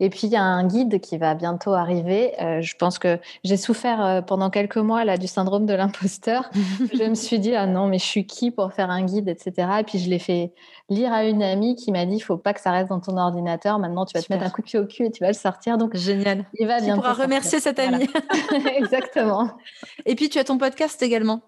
[0.00, 2.32] Et puis il y a un guide qui va bientôt arriver.
[2.40, 6.50] Euh, je pense que j'ai souffert euh, pendant quelques mois là du syndrome de l'imposteur.
[6.94, 9.68] je me suis dit ah non mais je suis qui pour faire un guide etc.
[9.80, 10.54] Et puis je l'ai fait
[10.88, 13.18] lire à une amie qui m'a dit il faut pas que ça reste dans ton
[13.18, 13.78] ordinateur.
[13.78, 15.34] Maintenant tu vas te mettre un coup de pied au cul et tu vas le
[15.34, 15.76] sortir.
[15.76, 16.46] Donc génial.
[16.54, 18.08] Il va tu pourras remercier cette amie.
[18.76, 19.50] Exactement.
[20.06, 21.42] Et puis tu as ton podcast également.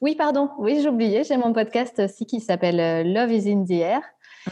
[0.00, 0.50] Oui pardon.
[0.58, 1.24] Oui j'oubliais.
[1.24, 4.00] J'ai mon podcast aussi qui s'appelle euh, Love is in the air.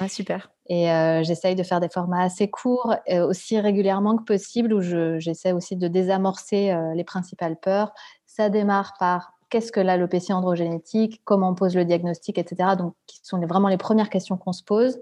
[0.00, 0.51] Ah, super.
[0.68, 4.80] Et euh, j'essaye de faire des formats assez courts, euh, aussi régulièrement que possible, où
[4.80, 7.92] j'essaie aussi de désamorcer euh, les principales peurs.
[8.26, 12.70] Ça démarre par qu'est-ce que l'alopécie androgénétique, comment on pose le diagnostic, etc.
[12.78, 15.00] Donc, qui sont vraiment les premières questions qu'on se pose.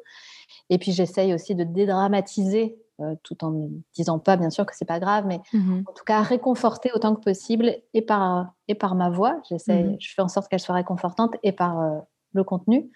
[0.70, 2.76] Et puis, j'essaye aussi de dédramatiser,
[3.22, 6.04] tout en ne disant pas, bien sûr, que c'est pas grave, mais mmh en tout
[6.04, 9.40] cas, réconforter autant que possible, et par, et par ma voix.
[9.48, 12.02] J'essaie, mmh je fais en sorte qu'elle soit réconfortante, et par
[12.32, 12.90] le contenu.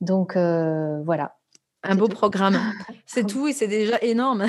[0.00, 1.37] Donc, voilà
[1.84, 2.60] Un beau programme.
[3.06, 4.46] C'est tout et c'est déjà énorme.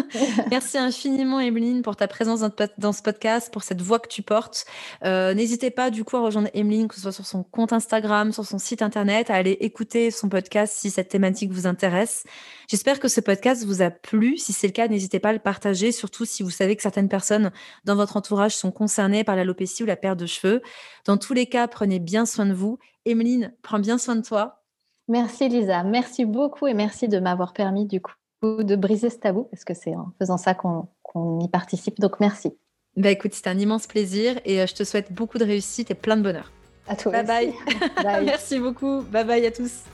[0.50, 2.40] Merci infiniment, Emeline, pour ta présence
[2.76, 4.66] dans, ce podcast, pour cette voix que tu portes.
[5.04, 8.32] Euh, n'hésitez pas, du coup, à rejoindre Emeline, que ce soit sur son compte Instagram,
[8.32, 12.24] sur son site internet, à aller écouter son podcast si cette thématique vous intéresse.
[12.68, 14.36] J'espère que ce podcast vous a plu.
[14.36, 17.08] Si c'est le cas, n'hésitez pas à le partager, surtout si vous savez que certaines
[17.08, 17.52] personnes
[17.84, 20.62] dans votre entourage sont concernées par l'alopécie ou la perte de cheveux.
[21.04, 22.78] Dans tous les cas, prenez bien soin de vous.
[23.06, 24.61] Emeline, prends bien soin de toi.
[25.08, 29.44] Merci Lisa, merci beaucoup et merci de m'avoir permis du coup de briser ce tabou
[29.44, 32.00] parce que c'est en faisant ça qu'on y participe.
[32.00, 32.52] Donc merci.
[32.96, 35.94] Bah écoute, c'était un immense plaisir et euh, je te souhaite beaucoup de réussite et
[35.94, 36.52] plein de bonheur.
[36.86, 37.12] À toi.
[37.12, 37.54] Bye bye.
[38.02, 38.24] bye.
[38.24, 39.02] merci beaucoup.
[39.02, 39.84] Bye bye à tous.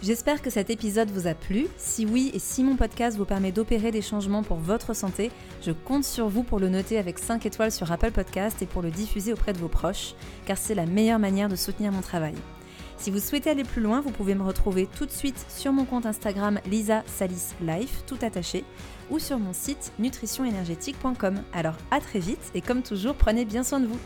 [0.00, 1.66] J'espère que cet épisode vous a plu.
[1.76, 5.72] Si oui et si mon podcast vous permet d'opérer des changements pour votre santé, je
[5.72, 8.90] compte sur vous pour le noter avec 5 étoiles sur Apple Podcast et pour le
[8.90, 10.14] diffuser auprès de vos proches,
[10.46, 12.34] car c'est la meilleure manière de soutenir mon travail.
[12.98, 15.84] Si vous souhaitez aller plus loin, vous pouvez me retrouver tout de suite sur mon
[15.84, 18.64] compte Instagram Lisa Salis Life, tout attaché,
[19.08, 21.42] ou sur mon site nutritionénergétique.com.
[21.52, 23.98] Alors à très vite et comme toujours, prenez bien soin de vous.